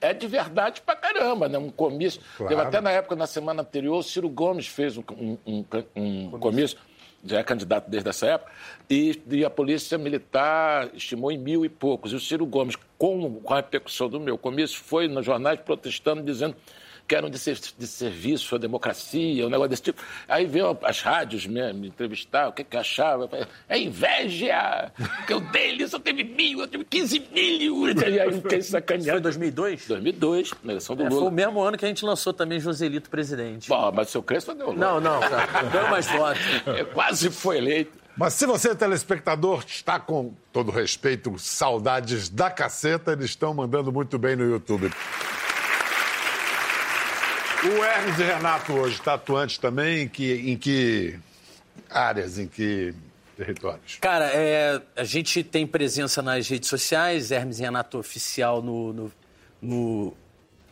é 0.00 0.12
de 0.14 0.26
verdade 0.26 0.80
pra 0.80 0.94
caramba, 0.96 1.48
né? 1.48 1.58
Um 1.58 1.70
comício. 1.70 2.20
Claro. 2.36 2.48
Teve 2.54 2.66
até 2.68 2.80
na 2.80 2.90
época, 2.90 3.16
na 3.16 3.26
semana 3.26 3.62
anterior, 3.62 3.98
o 3.98 4.02
Ciro 4.02 4.28
Gomes 4.28 4.66
fez 4.66 4.96
um, 4.96 5.02
um- 5.46 5.64
um- 5.96 6.30
comício, 6.38 6.78
já 7.24 7.38
é 7.40 7.42
candidato 7.42 7.88
desde 7.90 8.08
essa 8.08 8.26
época, 8.26 8.52
e, 8.88 9.20
e 9.30 9.44
a 9.44 9.50
Polícia 9.50 9.98
Militar 9.98 10.88
estimou 10.94 11.32
em 11.32 11.38
mil 11.38 11.64
e 11.64 11.68
poucos. 11.68 12.12
E 12.12 12.16
o 12.16 12.20
Ciro 12.20 12.46
Gomes, 12.46 12.76
com, 12.96 13.34
com 13.40 13.52
a 13.52 13.56
repercussão 13.56 14.08
do 14.08 14.20
meu 14.20 14.38
comício, 14.38 14.78
foi 14.82 15.08
nos 15.08 15.26
jornais 15.26 15.58
protestando, 15.60 16.22
dizendo 16.22 16.54
que 17.08 17.14
eram 17.16 17.30
de, 17.30 17.38
ser- 17.38 17.58
de 17.78 17.86
serviço 17.86 18.54
à 18.54 18.58
democracia, 18.58 19.46
um 19.46 19.48
negócio 19.48 19.70
desse 19.70 19.82
tipo. 19.82 20.00
Aí 20.28 20.44
veio 20.44 20.76
as 20.82 21.00
rádios 21.00 21.46
me, 21.46 21.72
me 21.72 21.88
entrevistar, 21.88 22.48
o 22.48 22.52
que, 22.52 22.62
que 22.62 22.76
eu 22.76 22.80
achava. 22.80 23.24
Eu 23.24 23.28
falei, 23.28 23.46
é 23.68 23.78
inveja, 23.78 24.92
que 25.26 25.32
eu 25.32 25.40
dele 25.40 25.88
só 25.88 25.98
teve 25.98 26.22
mil, 26.22 26.60
eu 26.60 26.68
tive 26.68 26.84
15 26.84 27.18
mil. 27.32 27.88
E 27.88 28.20
aí 28.20 28.32
fiquei 28.42 28.60
sacaneando. 28.62 29.12
Foi 29.12 29.20
2002? 29.22 29.86
2002, 29.88 30.52
na 30.62 30.72
eleição 30.74 30.94
do 30.94 31.02
É, 31.04 31.08
Lula. 31.08 31.20
foi 31.22 31.28
o 31.30 31.32
mesmo 31.32 31.60
ano 31.62 31.78
que 31.78 31.84
a 31.84 31.88
gente 31.88 32.04
lançou 32.04 32.32
também 32.34 32.60
Joselito 32.60 33.08
presidente. 33.08 33.68
Bom, 33.70 33.90
mas 33.94 34.08
o 34.08 34.10
seu 34.12 34.22
Crespo 34.22 34.52
deu 34.54 34.74
Não, 34.74 35.00
não, 35.00 35.20
cara. 35.20 35.62
Deu 35.72 35.88
mais 35.88 36.06
votos. 36.06 36.42
Quase 36.92 37.30
foi 37.30 37.56
eleito. 37.56 37.92
Mas 38.16 38.34
se 38.34 38.44
você, 38.46 38.74
telespectador, 38.74 39.62
está 39.66 39.98
com 40.00 40.34
todo 40.52 40.72
respeito, 40.72 41.38
saudades 41.38 42.28
da 42.28 42.50
caceta, 42.50 43.12
eles 43.12 43.26
estão 43.26 43.54
mandando 43.54 43.92
muito 43.92 44.18
bem 44.18 44.34
no 44.34 44.44
YouTube. 44.44 44.90
O 47.64 47.84
Hermes 47.84 48.18
e 48.18 48.22
Renato 48.22 48.72
hoje 48.72 48.94
está 48.94 49.14
atuante 49.14 49.58
também 49.58 50.02
em 50.02 50.08
que, 50.08 50.32
em 50.32 50.56
que 50.56 51.18
áreas, 51.90 52.38
em 52.38 52.46
que 52.46 52.94
territórios? 53.36 53.98
Cara, 54.00 54.26
é, 54.26 54.80
a 54.94 55.02
gente 55.02 55.42
tem 55.42 55.66
presença 55.66 56.22
nas 56.22 56.48
redes 56.48 56.68
sociais, 56.68 57.32
Hermes 57.32 57.58
e 57.58 57.62
Renato 57.62 57.98
Oficial 57.98 58.62
no, 58.62 58.92
no, 58.92 59.12
no 59.60 60.14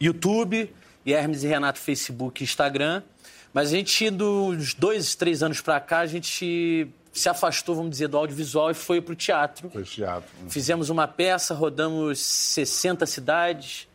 YouTube, 0.01 0.73
e 1.05 1.13
Hermes 1.13 1.43
e 1.43 1.49
Renato 1.49 1.81
Facebook 1.81 2.43
e 2.43 2.45
Instagram. 2.45 3.03
Mas 3.53 3.69
a 3.69 3.77
gente, 3.77 4.09
dos 4.11 4.75
dois, 4.75 5.17
três 5.17 5.43
anos 5.43 5.61
pra 5.61 5.81
cá, 5.81 6.01
a 6.01 6.07
gente 6.07 6.89
se 7.13 7.29
afastou, 7.29 7.75
vamos 7.75 7.91
dizer, 7.91 8.07
do 8.07 8.17
audiovisual 8.17 8.71
e 8.71 8.75
foi 8.75 9.01
pro 9.01 9.17
teatro. 9.17 9.71
Foi 9.71 9.83
teatro. 9.83 10.31
Fizemos 10.49 10.89
uma 10.89 11.09
peça, 11.09 11.53
rodamos 11.53 12.21
60 12.21 13.07
cidades. 13.07 13.89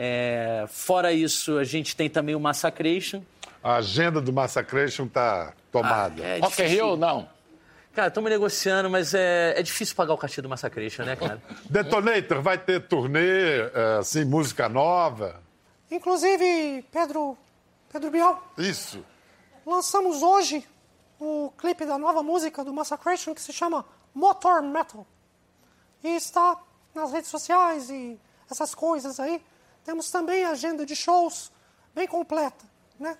É, 0.00 0.64
fora 0.68 1.12
isso, 1.12 1.58
a 1.58 1.64
gente 1.64 1.96
tem 1.96 2.08
também 2.08 2.36
o 2.36 2.38
Massacration. 2.38 3.20
A 3.60 3.78
agenda 3.78 4.20
do 4.20 4.32
Massacration 4.32 5.06
está 5.06 5.52
tomada. 5.72 6.22
Ah, 6.22 6.26
é 6.26 6.38
Rock 6.38 6.62
in 6.62 6.64
difícil. 6.66 6.86
Rio, 6.86 6.96
não. 6.96 7.28
Cara, 7.92 8.06
estamos 8.06 8.30
negociando, 8.30 8.88
mas 8.88 9.12
é, 9.12 9.58
é 9.58 9.62
difícil 9.62 9.96
pagar 9.96 10.14
o 10.14 10.16
cachê 10.16 10.40
do 10.40 10.48
Massacration, 10.48 11.02
né, 11.02 11.16
cara? 11.16 11.42
Detonator 11.68 12.40
vai 12.40 12.56
ter 12.56 12.86
turnê, 12.86 13.58
é, 13.74 13.98
assim, 13.98 14.24
música 14.24 14.68
nova. 14.68 15.42
Inclusive, 15.90 16.84
Pedro, 16.92 17.36
Pedro 17.92 18.08
Bial, 18.12 18.52
Isso. 18.56 19.04
lançamos 19.66 20.22
hoje 20.22 20.64
o 21.18 21.52
clipe 21.58 21.84
da 21.84 21.98
nova 21.98 22.22
música 22.22 22.62
do 22.62 22.72
Massacration 22.72 23.34
que 23.34 23.40
se 23.40 23.52
chama 23.52 23.84
Motor 24.14 24.62
Metal. 24.62 25.04
E 26.04 26.14
está 26.14 26.56
nas 26.94 27.10
redes 27.10 27.30
sociais 27.30 27.90
e 27.90 28.16
essas 28.48 28.76
coisas 28.76 29.18
aí. 29.18 29.42
Temos 29.88 30.10
também 30.10 30.44
a 30.44 30.50
agenda 30.50 30.84
de 30.84 30.94
shows 30.94 31.50
bem 31.94 32.06
completa, 32.06 32.62
né? 33.00 33.16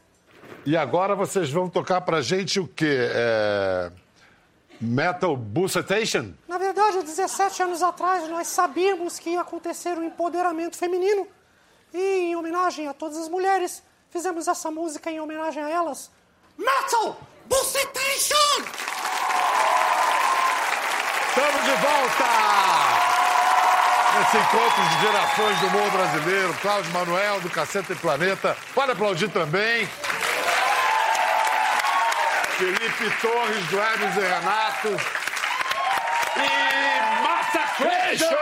E 0.67 0.77
agora 0.77 1.15
vocês 1.15 1.51
vão 1.51 1.67
tocar 1.67 2.03
pra 2.03 2.21
gente 2.21 2.61
o 2.61 2.69
quê? 2.69 3.09
É... 3.11 3.91
Metal 4.79 5.35
Bucetation? 5.35 6.35
Na 6.47 6.59
verdade, 6.59 6.99
há 6.99 7.01
17 7.01 7.63
anos 7.63 7.83
atrás, 7.83 8.29
nós 8.29 8.49
sabíamos 8.49 9.19
que 9.19 9.31
ia 9.31 9.41
acontecer 9.41 9.97
o 9.97 10.05
empoderamento 10.05 10.77
feminino. 10.77 11.27
E, 11.95 11.99
em 11.99 12.37
homenagem 12.37 12.87
a 12.87 12.93
todas 12.93 13.17
as 13.17 13.31
mulheres, 13.31 13.83
fizemos 14.11 14.47
essa 14.47 14.71
música 14.71 15.11
em 15.11 15.19
homenagem 15.21 15.63
a 15.63 15.71
elas. 15.71 16.11
Metal 16.59 17.19
Bucetation! 17.47 18.63
Estamos 21.31 21.65
de 21.65 21.71
volta! 21.81 23.08
Nesse 24.19 24.37
encontro 24.37 24.83
de 24.83 25.01
gerações 25.01 25.61
do 25.61 25.67
humor 25.69 25.91
brasileiro, 25.93 26.53
Cláudio 26.55 26.93
Manuel, 26.93 27.41
do 27.41 27.49
Caceta 27.49 27.93
e 27.93 27.97
Planeta. 27.97 28.57
Pode 28.75 28.91
aplaudir 28.91 29.29
também. 29.29 29.89
Felipe 32.57 33.11
Torres, 33.23 33.65
do 33.67 33.79
Hermes 33.79 34.17
e 34.17 34.21
Renato. 34.21 34.89
E 36.37 37.23
Massacration! 37.23 38.37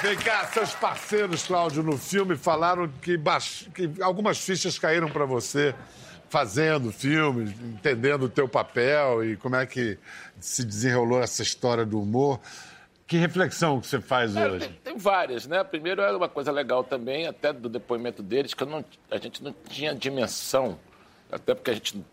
Vem 0.00 0.16
cá, 0.18 0.46
seus 0.54 0.74
parceiros, 0.74 1.42
Cláudio, 1.42 1.82
no 1.82 1.98
filme 1.98 2.36
falaram 2.36 2.88
que, 3.02 3.16
baix... 3.16 3.68
que 3.74 3.90
algumas 4.00 4.38
fichas 4.38 4.78
caíram 4.78 5.08
para 5.08 5.24
você 5.24 5.74
fazendo 6.28 6.92
filme, 6.92 7.44
entendendo 7.64 8.24
o 8.24 8.28
teu 8.28 8.48
papel 8.48 9.24
e 9.24 9.36
como 9.36 9.56
é 9.56 9.64
que 9.66 9.98
se 10.38 10.64
desenrolou 10.64 11.22
essa 11.22 11.42
história 11.42 11.84
do 11.86 12.00
humor. 12.00 12.40
Que 13.06 13.16
reflexão 13.16 13.80
que 13.80 13.86
você 13.86 14.00
faz 14.00 14.36
É, 14.36 14.46
hoje? 14.46 14.66
tem, 14.68 14.72
tem 14.84 14.96
várias, 14.98 15.46
né? 15.46 15.64
Primeiro, 15.64 16.02
era 16.02 16.14
uma 16.16 16.28
coisa 16.28 16.52
legal 16.52 16.84
também, 16.84 17.26
até 17.26 17.52
do 17.52 17.68
depoimento 17.68 18.22
deles, 18.22 18.52
que 18.52 18.64
não- 18.66 18.84
a 19.10 19.16
gente 19.16 19.42
não 19.42 19.54
tinha 19.70 19.94
dimensão, 19.94 20.78
até 21.32 21.54
porque 21.54 21.70
a 21.70 21.74
gente 21.74 22.04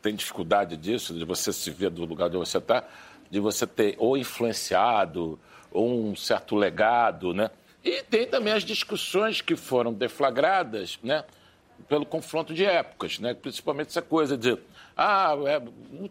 tem 0.00 0.14
dificuldade 0.14 0.76
disso, 0.76 1.12
de 1.14 1.24
você 1.24 1.52
se 1.52 1.68
ver 1.70 1.90
do 1.90 2.04
lugar 2.04 2.26
onde 2.28 2.36
você 2.36 2.58
está, 2.58 2.84
de 3.28 3.40
você 3.40 3.66
ter 3.66 3.96
ou 3.98 4.16
influenciado, 4.16 5.38
ou 5.72 6.10
um 6.10 6.14
certo 6.14 6.54
legado, 6.54 7.34
né? 7.34 7.50
E 7.84 8.02
tem 8.04 8.24
também 8.26 8.52
as 8.52 8.62
discussões 8.62 9.40
que 9.40 9.56
foram 9.56 9.92
deflagradas, 9.92 10.96
né? 11.02 11.24
Pelo 11.88 12.04
confronto 12.06 12.52
de 12.52 12.64
épocas, 12.64 13.18
né? 13.18 13.32
Principalmente 13.34 13.88
essa 13.88 14.02
coisa 14.02 14.36
de, 14.36 14.58
ah, 14.96 15.34
é, 15.46 15.62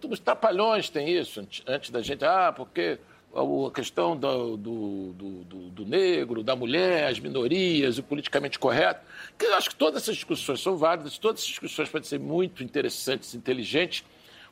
os 0.08 0.20
trapalhões 0.20 0.90
têm 0.90 1.10
isso, 1.10 1.40
antes, 1.42 1.64
antes 1.68 1.90
da 1.90 2.02
gente, 2.02 2.24
ah, 2.24 2.54
porque 2.56 2.98
a 3.34 3.72
questão 3.72 4.16
do, 4.16 4.56
do, 4.56 5.14
do, 5.14 5.30
do- 5.44 5.70
do 5.72 5.86
negro, 5.86 6.42
da 6.42 6.56
mulher, 6.56 7.08
as 7.08 7.20
minorias, 7.20 7.98
o 7.98 8.04
politicamente 8.04 8.58
correto, 8.58 9.02
que 9.38 9.46
eu 9.46 9.54
acho 9.56 9.70
que 9.72 9.76
todas 9.76 10.04
essas 10.04 10.16
discussões 10.16 10.62
são 10.62 10.78
válidas, 10.78 11.18
todas 11.18 11.42
essas 11.42 11.50
discussões 11.50 11.90
podem 11.90 12.08
ser 12.08 12.20
muito 12.20 12.64
interessantes, 12.64 13.36
inteligentes, 13.36 14.06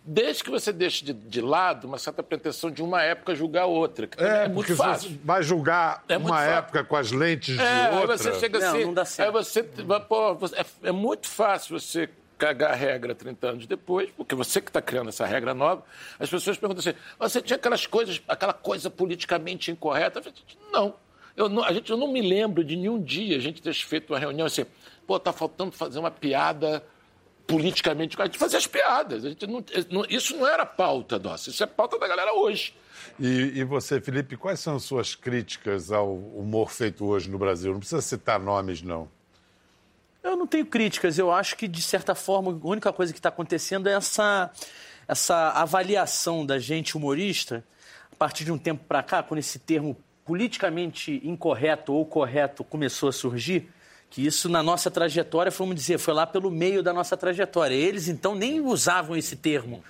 desde 0.05 0.43
que 0.43 0.49
você 0.49 0.71
deixe 0.73 1.03
de, 1.05 1.13
de 1.13 1.41
lado 1.41 1.85
uma 1.87 1.97
certa 1.97 2.21
pretensão 2.21 2.69
de 2.69 2.81
uma 2.83 3.01
época 3.01 3.33
julgar 3.35 3.65
outra. 3.65 4.09
É, 4.17 4.25
é 4.45 4.47
muito 4.47 4.53
porque 4.67 4.75
fácil. 4.75 5.09
você 5.11 5.19
vai 5.23 5.43
julgar 5.43 6.03
É 6.09 6.17
uma 6.17 6.29
fácil. 6.29 6.51
época 6.51 6.83
com 6.83 6.95
as 6.95 7.11
lentes 7.11 7.57
É, 7.57 7.61
de 7.61 7.63
aí 7.95 7.95
outra. 8.01 8.17
você 8.17 8.33
chega 8.39 8.59
Não, 8.59 8.67
assim. 8.69 8.85
não 8.85 8.93
dá 8.93 9.05
certo. 9.05 9.27
Aí 9.27 9.33
você. 9.43 9.63
Pô, 10.07 10.35
você- 10.35 10.55
é, 10.59 10.65
é 10.83 10.91
muito 10.91 11.27
fácil 11.27 11.79
você 11.79 12.09
cagar 12.37 12.71
a 12.71 12.75
regra 12.75 13.15
30 13.15 13.47
anos 13.47 13.65
depois, 13.65 14.09
porque 14.17 14.35
você 14.35 14.59
que 14.59 14.69
está 14.69 14.81
criando 14.81 15.07
essa 15.09 15.25
regra 15.25 15.53
nova. 15.53 15.83
As 16.19 16.29
pessoas 16.29 16.57
perguntam 16.57 16.79
assim: 16.81 16.97
você 17.17 17.41
tinha 17.41 17.55
aquelas 17.55 17.85
coisas, 17.85 18.21
aquela 18.27 18.53
coisa 18.53 18.89
politicamente 18.89 19.71
incorreta? 19.71 20.19
Eu 20.19 20.23
falei, 20.23 20.37
não. 20.71 20.93
Eu 21.35 21.49
não, 21.49 21.63
a 21.63 21.71
gente, 21.73 21.89
eu 21.89 21.97
não 21.97 22.11
me 22.11 22.21
lembro 22.21 22.63
de 22.63 22.75
nenhum 22.75 23.01
dia 23.01 23.37
a 23.37 23.39
gente 23.39 23.61
ter 23.61 23.73
feito 23.73 24.13
uma 24.13 24.19
reunião 24.19 24.45
assim, 24.45 24.65
pô, 25.07 25.17
tá 25.19 25.31
faltando 25.33 25.71
fazer 25.71 25.97
uma 25.97 26.11
piada 26.11 26.83
politicamente. 27.47 28.19
A 28.21 28.25
gente 28.25 28.37
fazia 28.37 28.57
as 28.57 28.67
piadas. 28.67 29.25
A 29.25 29.29
gente 29.29 29.45
não, 29.47 29.63
não- 29.89 30.05
isso 30.09 30.35
não 30.37 30.47
era 30.47 30.65
pauta 30.65 31.19
nossa, 31.19 31.49
isso 31.49 31.63
é 31.63 31.67
pauta 31.67 31.99
da 31.99 32.07
galera 32.07 32.33
hoje. 32.33 32.73
E, 33.19 33.51
e 33.59 33.63
você, 33.63 33.99
Felipe, 33.99 34.37
quais 34.37 34.59
são 34.59 34.75
as 34.75 34.83
suas 34.83 35.13
críticas 35.15 35.91
ao 35.91 36.13
humor 36.15 36.71
feito 36.71 37.05
hoje 37.05 37.29
no 37.29 37.37
Brasil? 37.37 37.71
Não 37.73 37.79
precisa 37.79 38.01
citar 38.01 38.39
nomes, 38.39 38.81
não. 38.81 39.07
Eu 40.23 40.37
não 40.37 40.47
tenho 40.47 40.65
críticas. 40.65 41.17
Eu 41.19 41.31
acho 41.31 41.57
que, 41.57 41.67
de 41.67 41.81
certa 41.81 42.15
forma, 42.15 42.51
a 42.51 42.67
única 42.67 42.93
coisa 42.93 43.11
que 43.11 43.19
está 43.19 43.29
acontecendo 43.29 43.89
é 43.89 43.93
essa, 43.93 44.49
essa 45.07 45.49
avaliação 45.49 46.45
da 46.45 46.57
gente 46.59 46.95
humorista, 46.95 47.63
a 48.11 48.15
partir 48.15 48.45
de 48.45 48.51
um 48.51 48.57
tempo 48.57 48.85
para 48.87 49.03
cá, 49.03 49.21
quando 49.21 49.39
esse 49.39 49.59
termo 49.59 49.97
politicamente 50.25 51.19
incorreto 51.25 51.93
ou 51.93 52.05
correto 52.05 52.63
começou 52.63 53.09
a 53.09 53.11
surgir, 53.11 53.69
que 54.13 54.23
isso 54.23 54.47
na 54.47 54.61
nossa 54.61 54.91
trajetória, 54.91 55.51
vamos 55.51 55.73
dizer, 55.73 55.97
foi 55.97 56.13
lá 56.13 56.27
pelo 56.27 56.51
meio 56.51 56.83
da 56.83 56.93
nossa 56.93 57.17
trajetória. 57.17 57.73
Eles, 57.73 58.07
então, 58.07 58.35
nem 58.35 58.61
usavam 58.61 59.17
esse 59.17 59.35
termo. 59.35 59.83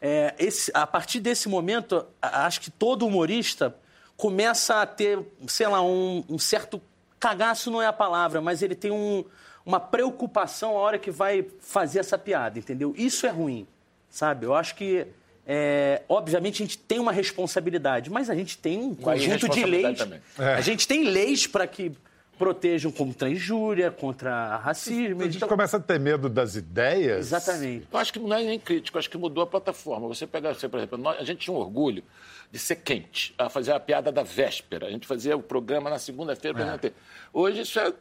É, 0.00 0.34
esse- 0.38 0.70
a 0.72 0.86
partir 0.86 1.20
desse 1.20 1.46
momento, 1.46 2.06
acho 2.22 2.58
que 2.62 2.70
todo 2.70 3.06
humorista 3.06 3.76
começa 4.16 4.80
a 4.80 4.86
ter, 4.86 5.18
sei 5.46 5.68
lá, 5.68 5.82
um, 5.82 6.24
um 6.26 6.38
certo 6.38 6.80
cagaço 7.20 7.70
não 7.70 7.82
é 7.82 7.86
a 7.86 7.92
palavra, 7.92 8.40
mas 8.40 8.62
ele 8.62 8.74
tem 8.74 8.90
um- 8.90 9.22
uma 9.64 9.78
preocupação 9.78 10.70
a 10.70 10.80
hora 10.80 10.98
que 10.98 11.10
vai 11.10 11.44
fazer 11.60 11.98
essa 11.98 12.16
piada, 12.16 12.58
entendeu? 12.58 12.94
Isso 12.96 13.26
é 13.26 13.30
ruim, 13.30 13.66
sabe? 14.08 14.46
Eu 14.46 14.54
acho 14.54 14.74
que, 14.74 15.06
é, 15.46 16.00
obviamente, 16.08 16.62
a 16.62 16.66
gente 16.66 16.78
tem 16.78 16.98
uma 16.98 17.12
responsabilidade, 17.12 18.08
mas 18.08 18.30
a 18.30 18.34
gente 18.34 18.56
tem 18.56 18.78
um 18.78 18.94
conjunto 18.94 19.50
de 19.50 19.64
leis. 19.66 19.98
É. 20.38 20.54
A 20.54 20.60
gente 20.62 20.88
tem 20.88 21.04
leis 21.04 21.46
para 21.46 21.66
que 21.66 21.92
protejam 22.38 22.90
contra 22.92 23.30
injúria, 23.30 23.90
contra 23.90 24.56
racismo. 24.58 25.22
A 25.22 25.24
gente 25.24 25.36
Então- 25.36 25.48
começa 25.48 25.76
a 25.78 25.80
ter 25.80 25.98
medo 25.98 26.28
das 26.28 26.54
ideias. 26.54 27.18
Exatamente. 27.26 27.88
Eu 27.90 27.98
acho 27.98 28.12
que 28.12 28.18
não 28.18 28.36
é 28.36 28.42
nem 28.44 28.58
crítico, 28.58 28.96
eu 28.96 28.98
acho 28.98 29.08
que 29.10 29.16
mudou 29.18 29.42
a 29.42 29.46
plataforma. 29.46 30.06
Você 30.08 30.26
pega, 30.26 30.52
você, 30.52 30.68
por 30.68 30.78
exemplo, 30.78 30.98
nós- 30.98 31.18
a 31.18 31.24
gente 31.24 31.38
tinha 31.38 31.54
um 31.54 31.58
orgulho 31.58 32.02
de 32.52 32.58
ser 32.58 32.76
quente, 32.76 33.34
a 33.38 33.48
fazer 33.48 33.72
a 33.72 33.80
piada 33.80 34.12
da 34.12 34.22
véspera. 34.22 34.86
A 34.86 34.90
gente 34.90 35.06
fazia 35.06 35.36
o 35.36 35.42
programa 35.42 35.88
na 35.90 35.98
segunda-feira. 35.98 36.78
É. 36.82 36.92
Hoje 37.32 37.62
isso 37.62 37.80
é 37.80 37.92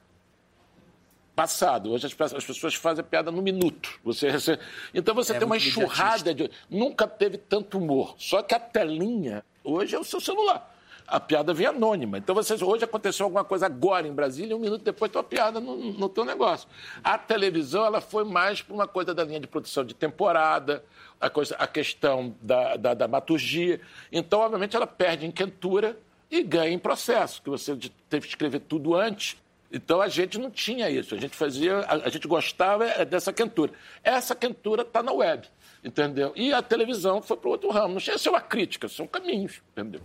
passado. 1.36 1.92
Hoje 1.92 2.06
as, 2.08 2.34
as 2.34 2.46
pessoas 2.46 2.76
fazem 2.76 3.02
a 3.02 3.08
piada 3.08 3.32
no 3.32 3.42
minuto. 3.42 4.00
Você, 4.04 4.32
você- 4.32 4.60
Então 4.94 5.14
você 5.16 5.34
É 5.34 5.38
tem 5.40 5.46
uma 5.46 5.58
enxurrada 5.58 6.34
de. 6.34 6.50
Nunca 6.70 7.08
teve 7.08 7.38
tanto 7.38 7.78
humor. 7.78 8.16
Só 8.18 8.42
que 8.42 8.54
a 8.54 8.60
telinha 8.60 9.44
hoje 9.64 9.96
é 9.96 10.00
o 10.00 10.04
seu 10.04 10.20
celular. 10.22 10.74
A 11.08 11.20
piada 11.20 11.54
vem 11.54 11.68
anônima. 11.68 12.18
Então, 12.18 12.34
você, 12.34 12.54
hoje 12.64 12.84
aconteceu 12.84 13.26
alguma 13.26 13.44
coisa 13.44 13.68
agora 13.68 14.08
em 14.08 14.14
Brasília, 14.14 14.56
um 14.56 14.60
minuto 14.60 14.84
depois 14.84 15.12
tem 15.12 15.20
uma 15.20 15.28
piada 15.28 15.60
no, 15.60 15.76
no 15.76 16.10
teu 16.10 16.26
negócio. 16.26 16.68
A 17.04 17.18
televisão 17.18 17.86
ela 17.86 18.02
foi 18.02 18.24
mais 18.24 18.62
para 18.62 18.74
uma 18.74 18.88
coisa 18.88 19.14
da 19.14 19.24
linha 19.24 19.40
de 19.40 19.48
produção 19.48 19.86
de 19.86 19.94
temporada, 19.94 20.84
a, 21.22 21.30
coisa, 21.30 21.56
a 21.56 21.68
questão 21.68 22.36
da, 22.42 22.76
da 22.76 22.94
dramaturgia. 22.94 23.80
Então, 24.12 24.40
obviamente, 24.40 24.76
ela 24.76 24.88
perde 24.88 25.26
em 25.26 25.32
quentura 25.32 25.98
e 26.30 26.42
ganha 26.42 26.72
em 26.72 26.80
processo, 26.80 27.42
que 27.42 27.50
você 27.50 27.78
teve 28.10 28.26
que 28.26 28.34
escrever 28.34 28.60
tudo 28.62 28.96
antes. 28.96 29.38
Então 29.72 30.00
a 30.00 30.08
gente 30.08 30.38
não 30.38 30.50
tinha 30.50 30.90
isso, 30.90 31.16
a 31.16 31.18
gente 31.18 31.36
fazia, 31.36 31.86
a, 31.88 32.10
gente 32.10 32.28
gostava 32.28 32.86
é, 32.86 33.04
dessa 33.04 33.34
quentura. 33.34 33.74
Essa 34.04 34.36
quentura 34.36 34.84
está 34.84 35.04
na 35.04 35.12
web, 35.12 35.48
entendeu? 35.84 36.32
E 36.36 36.54
a 36.54 36.62
televisão 36.62 37.22
foi 37.22 37.36
para 37.36 37.50
outro 37.50 37.70
ramo. 37.72 37.96
Não 37.96 38.00
chega 38.00 38.16
a 38.16 38.20
ser 38.20 38.30
uma 38.30 38.42
crítica, 38.42 38.88
são 38.88 39.08
caminhos, 39.08 39.62
entendeu? 39.72 40.02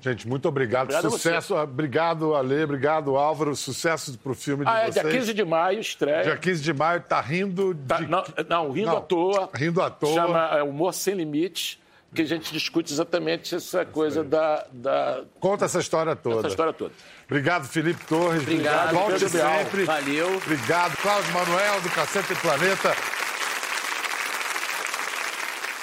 Gente, 0.00 0.26
muito 0.26 0.48
obrigado. 0.48 0.84
Obrigado. 0.90 1.10
Sucesso. 1.10 1.54
Obrigado, 1.54 2.34
Ale. 2.34 2.64
Obrigado, 2.64 3.16
Álvaro. 3.16 3.54
Sucesso 3.54 4.18
pro 4.18 4.34
filme 4.34 4.64
de 4.64 4.70
Ah, 4.70 4.80
é 4.80 4.90
vocês. 4.90 5.06
dia 5.06 5.18
15 5.20 5.34
de 5.34 5.44
maio, 5.44 5.80
estreia. 5.80 6.22
Dia 6.22 6.36
15 6.36 6.62
de 6.62 6.72
maio, 6.72 7.00
tá 7.02 7.20
rindo 7.20 7.72
de... 7.74 8.06
Não, 8.08 8.24
não, 8.48 8.70
rindo 8.72 8.86
Não, 8.88 8.96
à 8.98 9.00
toa. 9.00 9.50
Rindo 9.54 9.80
à 9.82 9.90
toa. 9.90 10.14
Chama 10.14 10.58
é, 10.58 10.62
Humor 10.62 10.92
Sem 10.92 11.14
Limites, 11.14 11.78
que 12.14 12.22
a 12.22 12.24
gente 12.26 12.52
discute 12.52 12.92
exatamente 12.92 13.54
essa 13.54 13.84
coisa 13.86 14.22
da, 14.24 14.66
da. 14.72 15.22
Conta 15.40 15.64
essa 15.66 15.78
história 15.78 16.14
toda. 16.16 16.40
Essa 16.40 16.48
história 16.48 16.72
toda. 16.72 16.92
Obrigado, 17.26 17.64
Felipe 17.66 18.04
Torres. 18.06 18.42
Obrigado, 18.42 18.92
Volte 18.92 19.12
Pedro 19.20 19.30
Bial. 19.30 19.58
sempre. 19.64 19.84
Valeu. 19.84 20.36
Obrigado. 20.36 20.96
Cláudio 20.98 21.32
Manuel, 21.32 21.80
do 21.80 21.88
Cacete 21.90 22.34
Planeta. 22.34 22.94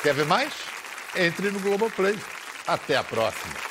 Quer 0.03 0.13
ver 0.13 0.25
mais? 0.25 0.53
Entre 1.15 1.49
no 1.49 1.59
Globoplay. 1.59 2.17
Até 2.69 2.95
a 2.97 3.03
próxima. 3.03 3.68